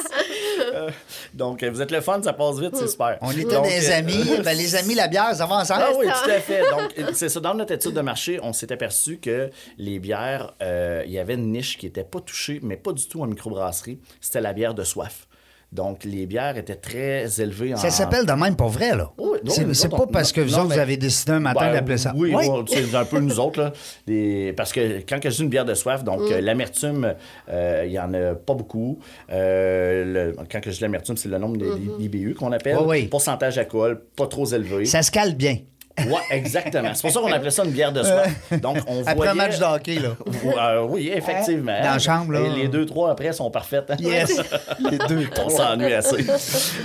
[1.34, 3.18] Donc, euh, vous êtes le fun, ça passe vite, c'est super.
[3.22, 4.24] On était Donc, des euh, amis.
[4.44, 5.84] Ben, les amis, la bière, ça va ensemble.
[5.86, 6.62] Ah oui, tout à fait.
[6.70, 7.40] Donc, c'est ça.
[7.40, 11.36] Dans notre étude de marché, on s'est aperçu que les bières, euh, il y avait
[11.36, 14.00] une niche qui n'était pas touchée, mais pas du tout en microbrasserie.
[14.22, 15.28] C'était la bière de soif.
[15.76, 17.78] Donc, les bières étaient très élevées en...
[17.78, 19.12] Ça s'appelle de même pour vrai, là.
[19.18, 19.38] Oui,
[19.74, 21.98] c'est pas on- parce que vous non, autres, vous avez décidé un matin Ben, d'appeler
[21.98, 22.14] ça.
[22.16, 22.34] Oui,
[22.68, 23.60] c'est un peu nous autres.
[23.62, 26.32] Là, Parce que quand je dis une bière de soif, donc Mm.
[26.32, 27.14] euh, l'amertume,
[27.50, 28.98] euh, il y en a pas beaucoup.
[29.32, 31.58] Euh, le- quand je dis l'amertume, c'est le nombre
[32.00, 32.78] d'IBU qu'on appelle.
[32.80, 33.08] Oui, oui.
[33.08, 34.86] Pourcentage d'alcool, pas trop élevé.
[34.86, 35.58] Ça se cale bien.
[35.98, 36.94] Ouais, exactement.
[36.94, 38.60] C'est pour ça qu'on appelait ça une bière de soif.
[38.62, 40.16] Donc, on Après un match de hockey, là.
[40.58, 41.78] Euh, oui, effectivement.
[41.82, 42.42] Dans la chambre, là.
[42.42, 43.90] Et les deux, trois après sont parfaites.
[43.90, 43.96] hein?
[44.00, 44.42] Yes.
[44.92, 45.28] Les deux.
[45.44, 46.26] On s'ennuie assez.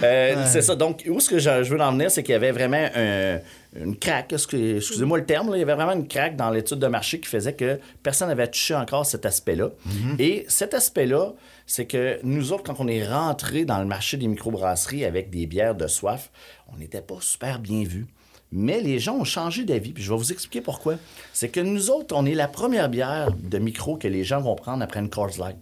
[0.04, 0.76] Euh, C'est ça.
[0.76, 3.38] Donc, où ce que je, veux en venir, c'est qu'il y avait vraiment un-
[3.80, 4.32] une craque.
[4.32, 5.50] Excusez-moi le terme.
[5.50, 8.28] là, il y avait vraiment une craque dans l'étude de marché qui faisait que personne
[8.28, 9.70] n'avait touché encore cet aspect-là.
[10.18, 11.32] Et cet aspect-là,
[11.66, 15.46] c'est que nous autres, quand on est rentré dans le marché des microbrasseries avec des
[15.46, 16.30] bières de soif,
[16.72, 18.06] on n'était pas super bien vus.
[18.52, 20.96] Mais les gens ont changé d'avis, puis je vais vous expliquer pourquoi.
[21.32, 24.56] C'est que nous autres, on est la première bière de micro que les gens vont
[24.56, 25.56] prendre après une Coors Light.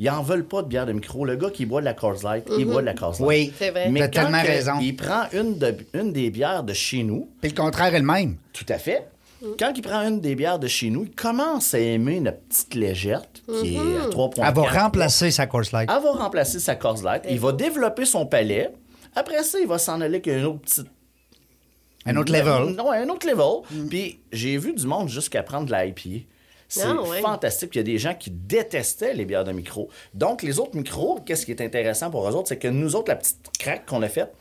[0.00, 1.24] Ils en veulent pas de bière de micro.
[1.24, 3.28] Le gars qui boit de la Coors Light, il boit de la Coors Light.
[3.28, 3.52] Oui.
[3.56, 3.88] C'est vrai.
[3.90, 4.72] Mais T'as quand tellement raison.
[4.82, 8.04] il prend une, de- une des bières de chez nous, Puis le contraire est le
[8.06, 8.36] même.
[8.52, 9.06] tout à fait.
[9.58, 12.74] Quand il prend une des bières de chez nous, il commence à aimer notre petite
[12.74, 13.22] légère,
[13.60, 14.42] qui est à 3,4.
[14.48, 15.88] Elle va remplacer sa course light.
[15.94, 17.22] Elle va remplacer sa Coors Light.
[17.30, 18.70] Il va développer son palais.
[19.14, 20.88] Après ça, il va s'en aller avec une autre petite
[22.06, 22.74] Un autre level.
[22.76, 23.88] non, un autre level.
[23.88, 26.26] Puis j'ai vu du monde jusqu'à prendre de la IPA.
[26.68, 27.20] C'est Ah, ouais.
[27.20, 27.70] fantastique.
[27.70, 29.88] Puis Il y a des gens qui détestaient les bières de micro.
[30.14, 33.08] Donc, les autres micros, qu'est-ce qui est intéressant pour eux autres, c'est que nous autres,
[33.10, 34.32] la petite craque qu'on a faite,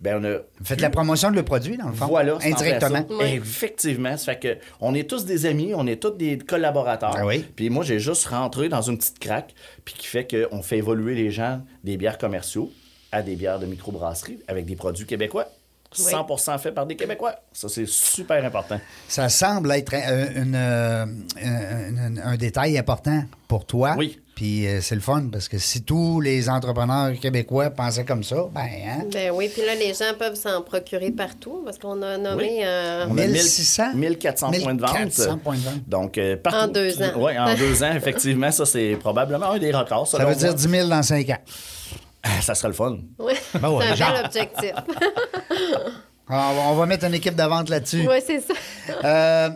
[0.00, 0.38] ben on a.
[0.64, 2.06] Faites la promotion de le produit, dans le fond.
[2.06, 3.04] Voilà, Indirectement.
[3.22, 4.16] Effectivement.
[4.16, 7.14] Ça fait que on est tous des amis, on est tous des collaborateurs.
[7.16, 7.44] Ah oui.
[7.56, 9.54] Puis moi, j'ai juste rentré dans une petite craque,
[9.84, 12.70] puis qui fait qu'on fait évoluer les gens des bières commerciaux
[13.12, 15.48] à des bières de microbrasserie avec des produits québécois.
[15.94, 17.34] 100% faits par des Québécois.
[17.52, 18.80] Ça, c'est super important.
[19.08, 21.06] Ça semble être un, une, euh,
[22.24, 23.94] un- détail important pour toi.
[23.98, 24.20] Oui.
[24.36, 28.36] Puis euh, c'est le fun parce que si tous les entrepreneurs québécois pensaient comme ça,
[28.54, 32.16] ben, hein, Ben oui, puis là, les gens peuvent s'en procurer partout parce qu'on a
[32.16, 32.44] nommé.
[32.44, 32.60] Oui.
[32.64, 33.94] euh, On a 1600?
[33.96, 34.92] 1400 points de vente.
[34.98, 35.88] 1400 points de vente.
[35.88, 36.58] Donc, euh, partout.
[36.58, 37.12] En deux ans.
[37.16, 38.50] Oui, en deux ans, effectivement.
[38.50, 40.06] Ça, c'est probablement un des records.
[40.06, 40.56] ça veut dire moi.
[40.56, 41.38] 10 000 dans 5 ans.
[42.22, 42.98] Ah, Ça serait le fun.
[43.18, 44.12] Oui, Ben ouais, c'est un genre.
[44.12, 44.72] bel objectif.
[46.28, 48.06] On va, on va mettre une équipe de vente là-dessus.
[48.08, 48.54] oui, c'est ça.
[49.04, 49.48] Euh,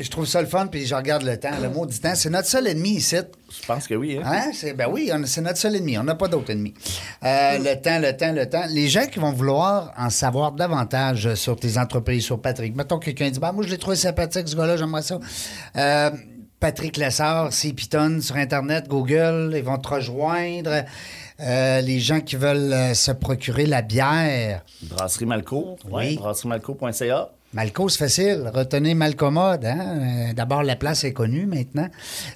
[0.00, 1.50] je trouve ça le fun, puis je regarde le temps.
[1.60, 3.16] Le mot du temps, c'est notre seul ennemi ici.
[3.16, 4.18] Je pense que oui.
[4.22, 4.30] hein.
[4.32, 4.50] Hein?
[4.54, 5.98] C'est, ben oui, on- c'est notre seul ennemi.
[5.98, 6.72] On n'a pas d'autre ennemi.
[7.24, 8.64] Euh, le temps, le temps, le temps.
[8.70, 12.74] Les gens qui vont vouloir en savoir davantage sur tes entreprises, sur Patrick.
[12.76, 15.18] Mettons que quelqu'un dit ben, Moi, je l'ai trouvé sympathique, ce gars-là, j'aimerais ça.
[15.76, 16.10] Euh,
[16.60, 20.84] Patrick Lessard, c'est Python sur Internet, Google, ils vont te rejoindre.
[21.40, 24.62] Euh, les gens qui veulent euh, se procurer la bière.
[24.82, 25.76] Brasserie Malco.
[25.86, 25.92] Oui.
[25.92, 26.16] Oui.
[26.16, 27.30] Brasseriemalco.ca.
[27.54, 28.50] Malco, c'est facile.
[28.54, 29.66] Retenez Malcommode.
[29.66, 29.78] Hein?
[30.30, 31.86] Euh, D'abord, la place est connue maintenant.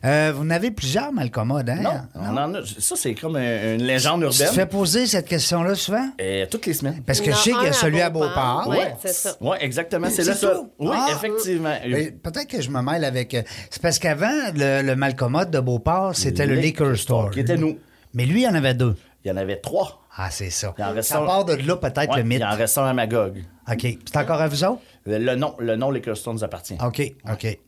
[0.04, 1.70] Euh, vous en avez plusieurs Malcommodes.
[1.70, 1.80] Hein?
[1.82, 2.58] Non, on en a.
[2.78, 4.54] Ça, c'est comme un- une légende Tu te urbaine.
[4.54, 6.06] fais poser cette question-là souvent?
[6.20, 7.02] Euh, toutes les semaines.
[7.06, 8.64] Parce que je sais qu'il y a celui à Beauport.
[8.64, 8.68] Beauport.
[8.68, 8.94] Ouais.
[9.00, 9.36] c'est ça.
[9.40, 10.08] Oui, exactement.
[10.10, 10.58] C'est le seul.
[10.78, 11.08] Oui, Ah.
[11.12, 11.74] effectivement.
[11.88, 13.34] Mais Peut-être que je me mêle avec.
[13.70, 17.30] C'est parce qu'avant, le, le Malcommode de Beauport, c'était le liquor store.
[17.30, 17.78] Qui était nous.
[18.16, 18.96] Mais lui, il y en avait deux.
[19.24, 20.00] Il y en avait trois.
[20.16, 20.74] Ah, c'est ça.
[20.78, 22.38] Il en reste ça un- part de là, peut-être, Ouais, le mythe.
[22.38, 23.44] Il en reste un à Magog.
[23.70, 23.86] OK.
[24.06, 24.80] C'est encore à vous autres?
[25.04, 26.76] Le, le nom, le nom Liquor Store nous appartient.
[26.82, 27.58] OK, OK.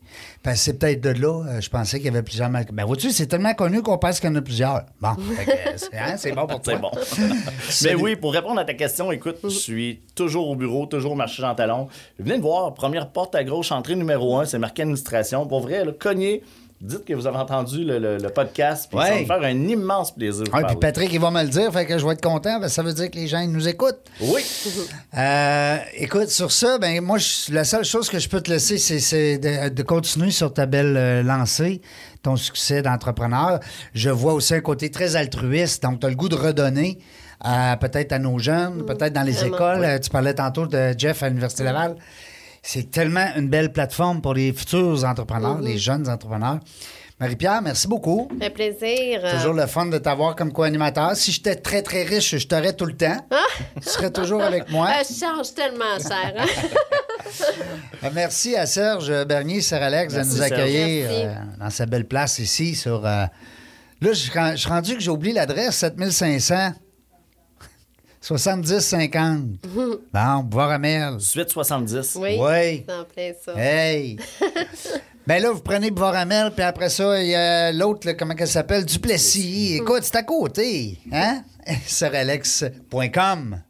[0.42, 2.76] Parce que c'est peut-être de là, euh, je pensais qu'il y avait plusieurs Malcommode.
[2.76, 4.86] Ben, vois-tu, c'est tellement connu qu'on pense qu'il y en a plusieurs.
[5.02, 6.72] Bon, euh, c'est hein, c'est bon pour toi.
[7.02, 7.98] C'est bon.
[7.98, 11.16] Mais oui, pour répondre à ta question, écoute, je suis toujours au bureau, toujours au
[11.16, 11.88] marché Jean Talon.
[12.18, 15.46] Venez me voir, première porte à gauche, entrée numéro un, c'est marqué administration.
[15.46, 16.42] Pour vrai, là, cognez,
[16.80, 19.68] dites que vous avez entendu le, le- le podcast, puis ça va me faire un
[19.68, 20.44] immense plaisir.
[20.52, 20.76] Ah, puis.
[20.76, 22.82] Patrick, il va me le dire, fait que je vais être content, parce que ça
[22.82, 23.98] veut dire que les gens ils nous écoutent.
[24.20, 24.42] Oui.
[25.16, 28.78] Euh, écoute, sur ça, ben moi, je- la seule chose que je peux te laisser,
[28.78, 31.80] c'est, de, de continuer sur ta belle euh, lancée,
[32.22, 33.60] ton succès d'entrepreneur.
[33.94, 36.98] Je vois aussi un côté très altruiste, donc tu as le goût de redonner.
[37.80, 39.54] peut-être à nos jeunes, peut-être dans les vraiment.
[39.56, 39.84] écoles.
[39.84, 41.96] Euh, Tu parlais tantôt de Jeff à l'Université Laval.
[42.70, 46.58] C'est tellement une belle plateforme pour les futurs entrepreneurs, les jeunes entrepreneurs.
[47.18, 48.28] Marie-Pierre, merci beaucoup.
[48.38, 49.22] Ça fait plaisir.
[49.38, 51.16] Toujours le fun de t'avoir comme co-animateur.
[51.16, 53.16] Si j'étais très, très riche, je t'aurais tout le temps.
[53.80, 54.88] Tu serais toujours avec moi.
[55.00, 56.34] euh, je charge tellement cher.
[56.36, 56.46] hein?
[58.04, 60.52] Euh, Merci à Serge Bernier, Sir Alex, de nous Serge.
[60.52, 63.06] accueillir euh, dans sa belle place ici sur.
[63.06, 63.24] euh,
[64.00, 66.72] Là, je suis rendu que j'ai oublié l'adresse 7500
[68.36, 69.40] 7050.
[70.12, 71.20] Bon, boire à Mel.
[71.20, 72.16] Suite 70.
[72.20, 72.36] Oui.
[72.38, 72.84] Oui.
[72.86, 73.52] C'est en plein ça.
[73.56, 74.16] Hey!
[75.26, 78.84] ben là, vous prenez Boramel, puis après ça, il y a l'autre, comment elle s'appelle?
[78.84, 79.76] Duplessis.
[79.76, 80.98] Écoute, c'est à côté.
[81.12, 81.42] Hein?
[81.86, 83.62] Suralex.com.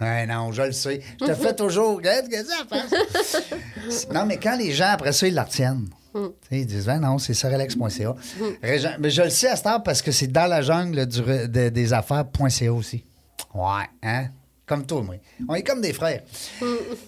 [0.00, 1.00] Ouais, non, je le sais.
[1.20, 1.96] Je te fais toujours.
[1.96, 2.76] Regarde, qu'est-ce que
[3.24, 4.12] ça fait?
[4.12, 5.88] non, mais quand les gens, après ça, ils la retiennent.
[6.14, 8.14] Tu sais, Ils disent, ben non, c'est suralex.ca.
[8.62, 11.20] Régent- Mais je le sais à cette heure parce que c'est dans la jungle du
[11.20, 13.04] re- de- des affaires.ca aussi.
[13.54, 14.26] Ouais, hein?
[14.64, 15.16] Comme toi, moi.
[15.48, 16.22] On est comme des frères.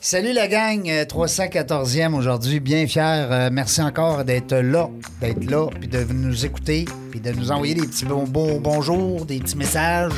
[0.01, 3.29] Salut la gang, euh, 314e aujourd'hui, bien fier.
[3.31, 4.91] Euh, merci encore d'être là,
[5.21, 9.25] d'être là, puis de nous écouter, puis de nous envoyer des petits bon, bon- bonjours,
[9.25, 10.13] des petits messages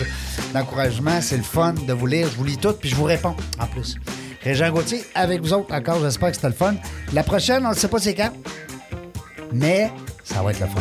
[0.55, 1.21] d'encouragement.
[1.21, 2.27] C'est le fun de vous lire.
[2.29, 3.97] Je vous lis tout, puis je vous réponds en plus.
[4.43, 6.75] Régent Gauthier, avec vous autres encore, j'espère que c'était le fun.
[7.13, 8.33] La prochaine, on ne sait pas c'est quand,
[9.53, 9.91] mais
[10.25, 10.81] ça va être le fun.